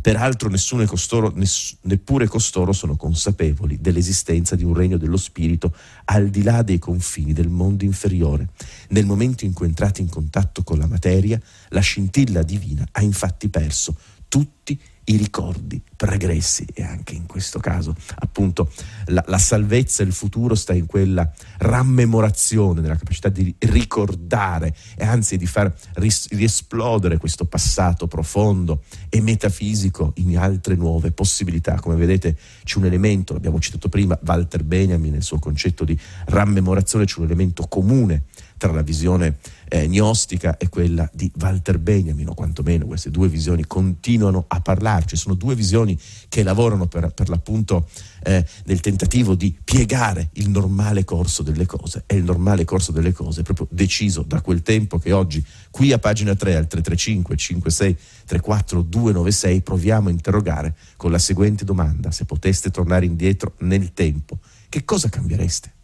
peraltro 0.00 0.48
nessuno 0.48 0.84
costoro, 0.84 1.32
ness, 1.34 1.76
neppure 1.82 2.26
costoro 2.26 2.72
sono 2.72 2.96
consapevoli 2.96 3.78
dell'esistenza 3.80 4.54
di 4.54 4.64
un 4.64 4.74
regno 4.74 4.96
dello 4.96 5.16
spirito 5.16 5.74
al 6.04 6.28
di 6.28 6.42
là 6.42 6.62
dei 6.62 6.78
confini 6.78 7.32
del 7.32 7.48
mondo 7.48 7.84
inferiore. 7.84 8.50
Nel 8.90 9.06
momento 9.06 9.44
in 9.44 9.52
cui 9.52 9.66
entrate 9.66 10.00
in 10.00 10.08
contatto 10.08 10.62
con 10.62 10.78
la 10.78 10.86
materia, 10.86 11.40
la 11.70 11.80
scintilla 11.80 12.42
divina 12.42 12.86
ha 12.92 13.02
infatti 13.02 13.48
perso 13.48 13.96
tutti 14.28 14.72
i 14.72 14.78
i 15.08 15.16
ricordi 15.16 15.80
pregressi 15.96 16.66
e 16.72 16.82
anche 16.82 17.14
in 17.14 17.26
questo 17.26 17.58
caso 17.58 17.94
appunto 18.16 18.70
la, 19.06 19.24
la, 19.26 19.38
salvezza 19.38 20.02
e 20.02 20.06
il 20.06 20.12
futuro 20.12 20.54
sta 20.54 20.72
in 20.72 20.86
quella 20.86 21.30
rammemorazione, 21.58 22.80
nella 22.80 22.96
capacità 22.96 23.28
di 23.28 23.54
ricordare 23.58 24.74
e 24.96 25.04
anzi 25.04 25.36
di 25.36 25.46
far 25.46 25.72
ris- 25.94 26.28
riesplodere 26.30 27.16
questo 27.16 27.46
passato 27.46 28.06
profondo 28.06 28.82
e 29.08 29.20
metafisico 29.20 30.12
in 30.16 30.36
altre 30.38 30.76
nuove 30.76 31.10
possibilità. 31.10 31.80
Come 31.80 31.96
vedete 31.96 32.36
c'è 32.64 32.78
un 32.78 32.84
elemento, 32.84 33.32
l'abbiamo 33.32 33.58
citato 33.58 33.88
prima, 33.88 34.18
Walter 34.24 34.62
Benjamin 34.62 35.12
nel 35.12 35.22
suo 35.22 35.38
concetto 35.38 35.84
di 35.84 35.98
rammemorazione, 36.26 37.06
c'è 37.06 37.18
un 37.18 37.24
elemento 37.24 37.66
comune 37.66 38.24
tra 38.58 38.72
la 38.72 38.82
visione 38.82 39.38
eh, 39.68 39.86
gnostica 39.88 40.56
e 40.58 40.68
quella 40.68 41.08
di 41.12 41.30
Walter 41.38 41.78
Benjamin, 41.78 42.28
o 42.28 42.34
quantomeno 42.34 42.86
queste 42.86 43.10
due 43.10 43.28
visioni 43.28 43.66
continuano 43.66 44.44
a 44.48 44.60
parlarci, 44.60 45.16
sono 45.16 45.34
due 45.34 45.54
visioni 45.54 45.98
che 46.28 46.42
lavorano 46.42 46.86
per, 46.86 47.12
per 47.14 47.28
l'appunto 47.30 47.88
eh, 48.24 48.44
nel 48.64 48.80
tentativo 48.80 49.34
di 49.34 49.56
piegare 49.62 50.30
il 50.34 50.50
normale 50.50 51.04
corso 51.04 51.42
delle 51.42 51.64
cose. 51.64 52.04
E 52.06 52.16
il 52.16 52.24
normale 52.24 52.64
corso 52.64 52.92
delle 52.92 53.12
cose 53.12 53.40
è 53.40 53.44
proprio 53.44 53.68
deciso 53.70 54.22
da 54.22 54.40
quel 54.42 54.62
tempo 54.62 54.98
che 54.98 55.12
oggi 55.12 55.42
qui 55.70 55.92
a 55.92 55.98
pagina 55.98 56.34
3 56.34 56.56
al 56.56 56.66
335 56.66 57.36
56 57.36 57.96
34 58.26 58.82
296 58.82 59.62
proviamo 59.62 60.08
a 60.08 60.10
interrogare 60.10 60.74
con 60.96 61.10
la 61.10 61.18
seguente 61.18 61.64
domanda, 61.64 62.10
se 62.10 62.24
poteste 62.24 62.70
tornare 62.70 63.06
indietro 63.06 63.54
nel 63.58 63.92
tempo, 63.94 64.38
che 64.68 64.84
cosa 64.84 65.08
cambiereste? 65.08 65.76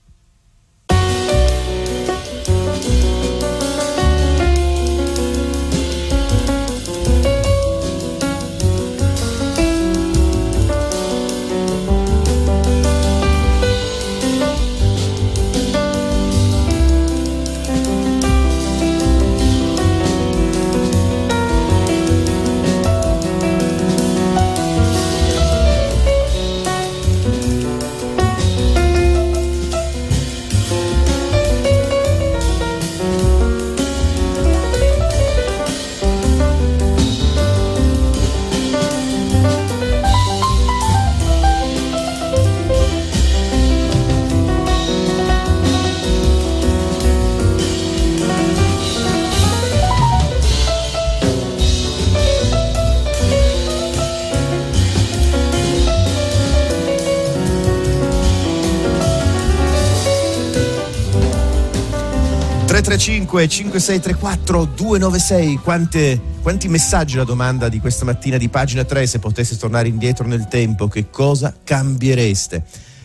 335 63.34 63.48
5634 63.48 64.64
296 64.64 65.58
Quante, 65.58 66.20
quanti 66.40 66.68
messaggi 66.68 67.16
la 67.16 67.24
domanda 67.24 67.68
di 67.68 67.80
questa 67.80 68.04
mattina 68.04 68.36
di 68.36 68.48
pagina 68.48 68.84
3 68.84 69.06
se 69.06 69.18
potesse 69.18 69.56
tornare 69.56 69.88
indietro 69.88 70.26
nel 70.26 70.46
tempo 70.46 70.86
che 70.86 71.10
cosa 71.10 71.52
cambiereste 71.64 72.62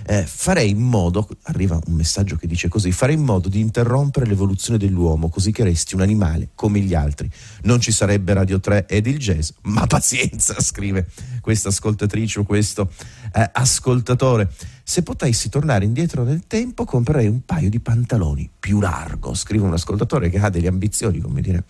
eh, 0.10 0.26
farei 0.26 0.72
in 0.72 0.80
modo, 0.80 1.30
arriva 1.44 1.80
un 1.86 1.94
messaggio 1.94 2.36
che 2.36 2.48
dice 2.48 2.68
così, 2.68 2.92
farei 2.92 3.14
in 3.14 3.22
modo 3.22 3.48
di 3.48 3.60
interrompere 3.60 4.26
l'evoluzione 4.26 4.80
dell'uomo 4.80 5.30
così 5.30 5.52
che 5.52 5.64
resti 5.64 5.94
un 5.94 6.02
animale 6.02 6.50
come 6.56 6.80
gli 6.80 6.96
altri. 6.96 7.30
Non 7.64 7.80
ci 7.80 7.92
sarebbe 7.92 8.34
Radio 8.34 8.60
3 8.60 8.88
ed 8.88 9.06
il 9.06 9.20
jazz, 9.20 9.52
ma 9.64 9.86
pazienza, 9.88 10.60
scrive 10.62 11.08
questa 11.42 11.70
ascoltatrice 11.70 12.40
o 12.40 12.44
questo 12.44 12.92
eh, 13.32 13.52
ascoltatore. 13.54 14.52
Se 14.84 15.04
potessi 15.04 15.48
tornare 15.48 15.86
indietro 15.86 16.24
nel 16.24 16.48
tempo 16.48 16.86
comprerei 16.86 17.28
un 17.28 17.46
paio 17.46 17.70
di 17.70 17.80
pantaloni 17.80 18.50
più 18.60 18.80
largo, 18.80 19.36
scrive 19.36 19.68
un 19.68 19.74
ascoltatore 19.74 20.32
che 20.32 20.40
ha 20.40 20.50
delle 20.50 20.70
ambizioni, 20.70 21.20
come 21.20 21.42
dire, 21.42 21.66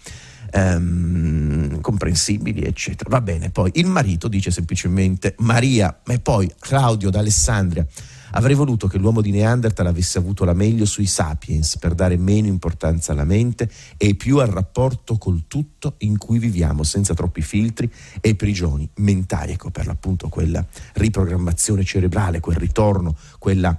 ehm, 0.52 1.82
comprensibili, 1.82 2.62
eccetera. 2.62 3.10
Va 3.10 3.20
bene, 3.20 3.50
poi 3.50 3.70
il 3.74 3.88
marito 3.88 4.30
dice 4.30 4.50
semplicemente 4.50 5.36
Maria, 5.40 6.00
e 6.08 6.20
poi 6.20 6.50
Claudio 6.58 7.10
d'Alessandria 7.10 7.86
Avrei 8.32 8.56
voluto 8.56 8.88
che 8.88 8.98
l'uomo 8.98 9.22
di 9.22 9.32
Neanderthal 9.32 9.88
avesse 9.88 10.18
avuto 10.18 10.46
la 10.46 10.54
meglio 10.54 10.86
sui 10.86 11.06
sapiens 11.06 11.78
per 11.78 11.94
dare 11.94 12.18
meno 12.18 12.48
importanza 12.48 13.12
alla 13.12 13.24
mente 13.24 13.70
e 13.98 14.16
più 14.16 14.38
al 14.38 14.48
rapporto 14.48 15.18
col 15.18 15.44
tutto 15.48 15.96
in 16.00 16.18
cui 16.18 16.40
viviamo 16.40 16.84
senza 16.84 17.14
troppi 17.14 17.42
filtri 17.42 17.92
e 18.22 18.36
prigioni 18.36 18.88
mentali. 18.96 19.54
Ecco 19.54 19.70
per 19.72 19.88
l'appunto 19.88 20.30
quella 20.30 20.66
riprogrammazione 20.94 21.84
cerebrale, 21.84 22.40
quel 22.40 22.58
ritorno, 22.58 23.16
quella... 23.38 23.78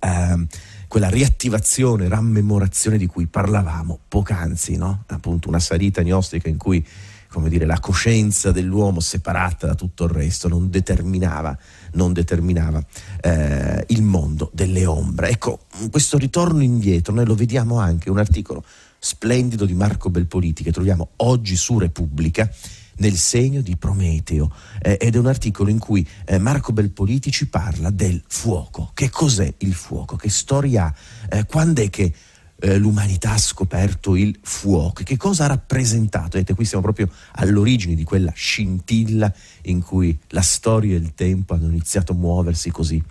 Uh, 0.00 0.46
quella 0.86 1.08
riattivazione, 1.08 2.06
rammemorazione 2.06 2.98
di 2.98 3.06
cui 3.06 3.26
parlavamo 3.26 3.98
poc'anzi, 4.06 4.76
no? 4.76 5.02
appunto 5.08 5.48
una 5.48 5.58
salita 5.58 6.02
gnostica 6.02 6.48
in 6.48 6.56
cui 6.56 6.86
come 7.34 7.48
dire, 7.48 7.66
la 7.66 7.80
coscienza 7.80 8.52
dell'uomo 8.52 9.00
separata 9.00 9.66
da 9.66 9.74
tutto 9.74 10.04
il 10.04 10.10
resto 10.10 10.46
non 10.46 10.70
determinava, 10.70 11.56
non 11.94 12.12
determinava 12.12 12.80
eh, 13.20 13.84
il 13.88 14.02
mondo 14.02 14.50
delle 14.54 14.86
ombre. 14.86 15.30
Ecco, 15.30 15.62
questo 15.90 16.16
ritorno 16.16 16.62
indietro 16.62 17.12
noi 17.12 17.26
lo 17.26 17.34
vediamo 17.34 17.80
anche 17.80 18.08
in 18.08 18.14
un 18.14 18.20
articolo 18.20 18.64
splendido 19.00 19.64
di 19.64 19.74
Marco 19.74 20.10
Belpoliti 20.10 20.62
che 20.62 20.70
troviamo 20.70 21.10
oggi 21.16 21.56
su 21.56 21.76
Repubblica 21.78 22.48
nel 22.98 23.16
segno 23.16 23.60
di 23.60 23.76
Prometeo 23.76 24.52
eh, 24.80 24.96
ed 25.00 25.16
è 25.16 25.18
un 25.18 25.26
articolo 25.26 25.70
in 25.70 25.80
cui 25.80 26.06
eh, 26.26 26.38
Marco 26.38 26.72
Belpoliti 26.72 27.32
ci 27.32 27.48
parla 27.48 27.90
del 27.90 28.22
fuoco. 28.28 28.92
Che 28.94 29.10
cos'è 29.10 29.52
il 29.58 29.74
fuoco? 29.74 30.14
Che 30.14 30.30
storia 30.30 30.84
ha? 30.86 31.36
Eh, 31.36 31.46
quando 31.46 31.82
è 31.82 31.90
che 31.90 32.14
eh, 32.64 32.78
l'umanità 32.78 33.32
ha 33.32 33.38
scoperto 33.38 34.16
il 34.16 34.38
fuoco. 34.40 35.02
Che 35.02 35.18
cosa 35.18 35.44
ha 35.44 35.48
rappresentato? 35.48 36.38
Vedete, 36.38 36.54
qui 36.54 36.64
siamo 36.64 36.82
proprio 36.82 37.10
all'origine 37.32 37.94
di 37.94 38.04
quella 38.04 38.32
scintilla 38.34 39.30
in 39.64 39.82
cui 39.82 40.18
la 40.28 40.40
storia 40.40 40.94
e 40.94 40.98
il 40.98 41.12
tempo 41.14 41.52
hanno 41.52 41.66
iniziato 41.66 42.12
a 42.12 42.16
muoversi 42.16 42.70
così 42.70 43.02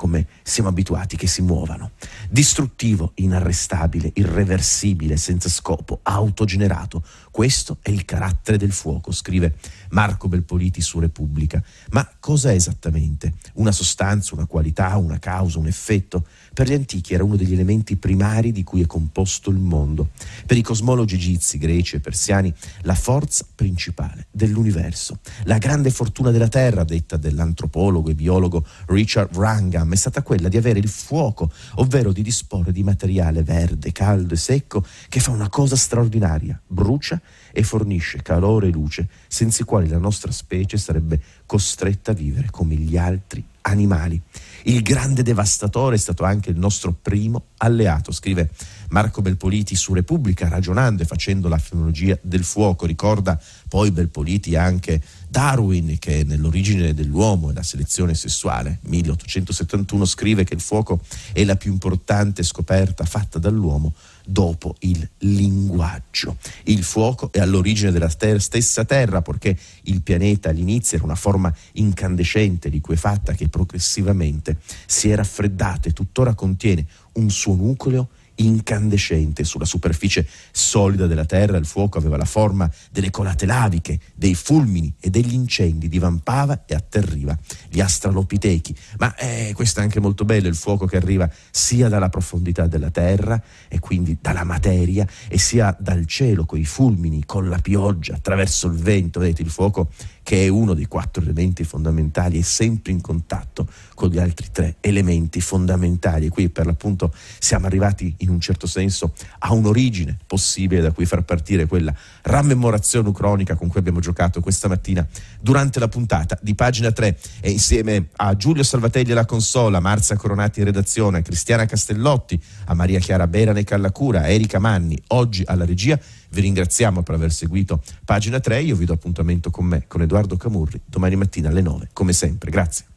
come 0.00 0.26
siamo 0.42 0.70
abituati 0.70 1.14
che 1.14 1.26
si 1.26 1.42
muovano. 1.42 1.90
Distruttivo, 2.30 3.12
inarrestabile, 3.16 4.10
irreversibile, 4.14 5.18
senza 5.18 5.50
scopo, 5.50 6.00
autogenerato. 6.02 7.04
Questo 7.30 7.76
è 7.82 7.90
il 7.90 8.06
carattere 8.06 8.56
del 8.56 8.72
fuoco, 8.72 9.12
scrive 9.12 9.56
Marco 9.90 10.26
Belpoliti 10.26 10.80
su 10.80 11.00
Repubblica. 11.00 11.62
Ma 11.90 12.08
cosa 12.18 12.50
è 12.50 12.54
esattamente? 12.54 13.34
Una 13.54 13.72
sostanza, 13.72 14.34
una 14.34 14.46
qualità, 14.46 14.96
una 14.96 15.18
causa, 15.18 15.58
un 15.58 15.66
effetto? 15.66 16.24
Per 16.52 16.68
gli 16.68 16.72
antichi 16.72 17.14
era 17.14 17.24
uno 17.24 17.36
degli 17.36 17.52
elementi 17.52 17.96
primari 17.96 18.52
di 18.52 18.64
cui 18.64 18.82
è 18.82 18.86
composto 18.86 19.50
il 19.50 19.58
mondo. 19.58 20.10
Per 20.46 20.56
i 20.56 20.62
cosmologi 20.62 21.14
egizi, 21.14 21.58
greci 21.58 21.96
e 21.96 22.00
persiani, 22.00 22.52
la 22.82 22.94
forza 22.94 23.46
principale 23.54 24.26
dell'universo. 24.30 25.20
La 25.44 25.58
grande 25.58 25.90
fortuna 25.90 26.30
della 26.30 26.48
Terra, 26.48 26.84
detta 26.84 27.16
dell'antropologo 27.16 28.10
e 28.10 28.14
biologo 28.14 28.64
Richard 28.86 29.34
Wrangham, 29.36 29.92
è 29.92 29.96
stata 29.96 30.22
quella 30.22 30.48
di 30.48 30.56
avere 30.56 30.78
il 30.78 30.88
fuoco, 30.88 31.50
ovvero 31.76 32.12
di 32.12 32.22
disporre 32.22 32.72
di 32.72 32.82
materiale 32.82 33.42
verde, 33.42 33.92
caldo 33.92 34.34
e 34.34 34.36
secco 34.38 34.84
che 35.08 35.20
fa 35.20 35.30
una 35.30 35.48
cosa 35.48 35.76
straordinaria, 35.76 36.60
brucia 36.66 37.20
e 37.52 37.62
fornisce 37.62 38.22
calore 38.22 38.68
e 38.68 38.70
luce, 38.70 39.08
senza 39.28 39.62
i 39.62 39.64
quali 39.64 39.88
la 39.88 39.98
nostra 39.98 40.32
specie 40.32 40.76
sarebbe 40.78 41.20
costretta 41.46 42.10
a 42.10 42.14
vivere 42.14 42.48
come 42.50 42.74
gli 42.74 42.96
altri 42.96 43.44
animali. 43.62 44.20
Il 44.64 44.82
grande 44.82 45.22
devastatore 45.22 45.96
è 45.96 45.98
stato 45.98 46.24
anche 46.24 46.50
il 46.50 46.58
nostro 46.58 46.92
primo 46.92 47.46
alleato, 47.58 48.12
scrive 48.12 48.50
Marco 48.90 49.22
Belpoliti 49.22 49.74
su 49.74 49.94
Repubblica, 49.94 50.48
ragionando 50.48 51.02
e 51.02 51.06
facendo 51.06 51.48
la 51.48 51.58
filologia 51.58 52.18
del 52.20 52.44
fuoco. 52.44 52.86
Ricorda 52.86 53.40
poi 53.68 53.90
Belpoliti 53.90 54.56
anche 54.56 55.00
Darwin, 55.28 55.98
che 55.98 56.24
nell'origine 56.24 56.92
dell'uomo 56.92 57.50
e 57.50 57.54
la 57.54 57.62
selezione 57.62 58.14
sessuale, 58.14 58.78
1871, 58.82 60.04
scrive 60.04 60.44
che 60.44 60.54
il 60.54 60.60
fuoco 60.60 61.00
è 61.32 61.44
la 61.44 61.56
più 61.56 61.72
importante 61.72 62.42
scoperta 62.42 63.04
fatta 63.04 63.38
dall'uomo 63.38 63.94
dopo 64.30 64.76
il 64.80 65.08
linguaggio. 65.18 66.36
Il 66.64 66.82
fuoco 66.84 67.32
è 67.32 67.40
all'origine 67.40 67.90
della 67.90 68.08
ter- 68.08 68.40
stessa 68.40 68.84
Terra, 68.84 69.22
perché 69.22 69.56
il 69.82 70.02
pianeta 70.02 70.50
all'inizio 70.50 70.96
era 70.96 71.06
una 71.06 71.14
forma 71.14 71.52
incandescente, 71.72 72.68
liquefatta, 72.68 73.32
che 73.32 73.48
progressivamente 73.48 74.58
si 74.86 75.10
è 75.10 75.16
raffreddata 75.16 75.88
e 75.88 75.92
tuttora 75.92 76.34
contiene 76.34 76.86
un 77.14 77.30
suo 77.30 77.54
nucleo 77.54 78.08
incandescente. 78.44 79.44
Sulla 79.44 79.64
superficie 79.64 80.26
solida 80.50 81.06
della 81.06 81.24
terra 81.24 81.56
il 81.56 81.66
fuoco 81.66 81.98
aveva 81.98 82.16
la 82.16 82.24
forma 82.24 82.70
delle 82.90 83.10
colate 83.10 83.46
laviche, 83.46 83.98
dei 84.14 84.34
fulmini 84.34 84.92
e 85.00 85.10
degli 85.10 85.34
incendi, 85.34 85.88
divampava 85.88 86.64
e 86.66 86.74
atterriva 86.74 87.36
gli 87.68 87.80
astralopitechi. 87.80 88.74
Ma 88.98 89.14
eh, 89.16 89.52
questo 89.54 89.80
è 89.80 89.82
anche 89.82 90.00
molto 90.00 90.24
bello, 90.24 90.48
il 90.48 90.56
fuoco 90.56 90.86
che 90.86 90.96
arriva 90.96 91.30
sia 91.50 91.88
dalla 91.88 92.08
profondità 92.08 92.66
della 92.66 92.90
terra 92.90 93.40
e 93.68 93.78
quindi 93.78 94.18
dalla 94.20 94.44
materia 94.44 95.06
e 95.28 95.38
sia 95.38 95.76
dal 95.78 96.06
cielo 96.06 96.44
con 96.44 96.58
i 96.58 96.64
fulmini, 96.64 97.24
con 97.24 97.48
la 97.48 97.58
pioggia, 97.58 98.14
attraverso 98.14 98.66
il 98.66 98.78
vento. 98.78 99.20
Vedete, 99.20 99.42
il 99.42 99.50
fuoco 99.50 99.90
che 100.30 100.44
è 100.44 100.48
uno 100.48 100.74
dei 100.74 100.86
quattro 100.86 101.20
elementi 101.20 101.64
fondamentali, 101.64 102.38
è 102.38 102.42
sempre 102.42 102.92
in 102.92 103.00
contatto 103.00 103.66
con 103.96 104.10
gli 104.10 104.18
altri 104.20 104.46
tre 104.52 104.76
elementi 104.78 105.40
fondamentali. 105.40 106.26
E 106.26 106.28
qui 106.28 106.48
per 106.50 106.66
l'appunto 106.66 107.12
siamo 107.40 107.66
arrivati 107.66 108.14
in 108.18 108.28
un 108.28 108.38
certo 108.38 108.68
senso 108.68 109.12
a 109.40 109.52
un'origine 109.52 110.18
possibile 110.28 110.82
da 110.82 110.92
cui 110.92 111.04
far 111.04 111.22
partire 111.22 111.66
quella 111.66 111.92
rammemorazione 112.22 113.08
ucronica 113.08 113.56
con 113.56 113.66
cui 113.66 113.80
abbiamo 113.80 113.98
giocato 113.98 114.40
questa 114.40 114.68
mattina 114.68 115.04
durante 115.40 115.80
la 115.80 115.88
puntata 115.88 116.38
di 116.40 116.54
pagina 116.54 116.92
3 116.92 117.18
e 117.40 117.50
insieme 117.50 118.10
a 118.14 118.36
Giulio 118.36 118.62
Salvatelli 118.62 119.10
alla 119.10 119.26
consola, 119.26 119.80
Marzia 119.80 120.14
Coronati 120.14 120.60
in 120.60 120.66
redazione, 120.66 121.18
a 121.18 121.22
Cristiana 121.22 121.66
Castellotti, 121.66 122.40
a 122.66 122.74
Maria 122.74 123.00
Chiara 123.00 123.26
Berane 123.26 123.64
Callacura, 123.64 124.20
a 124.20 124.28
Erika 124.28 124.60
Manni, 124.60 124.96
oggi 125.08 125.42
alla 125.44 125.64
regia 125.64 125.98
vi 126.30 126.40
ringraziamo 126.40 127.02
per 127.02 127.14
aver 127.14 127.32
seguito 127.32 127.82
pagina 128.04 128.40
3. 128.40 128.62
Io 128.62 128.76
vi 128.76 128.84
do 128.84 128.92
appuntamento 128.92 129.50
con 129.50 129.66
me, 129.66 129.84
con 129.86 130.02
Edoardo 130.02 130.36
Camurri, 130.36 130.80
domani 130.84 131.16
mattina 131.16 131.48
alle 131.48 131.62
9, 131.62 131.90
come 131.92 132.12
sempre. 132.12 132.50
Grazie. 132.50 132.89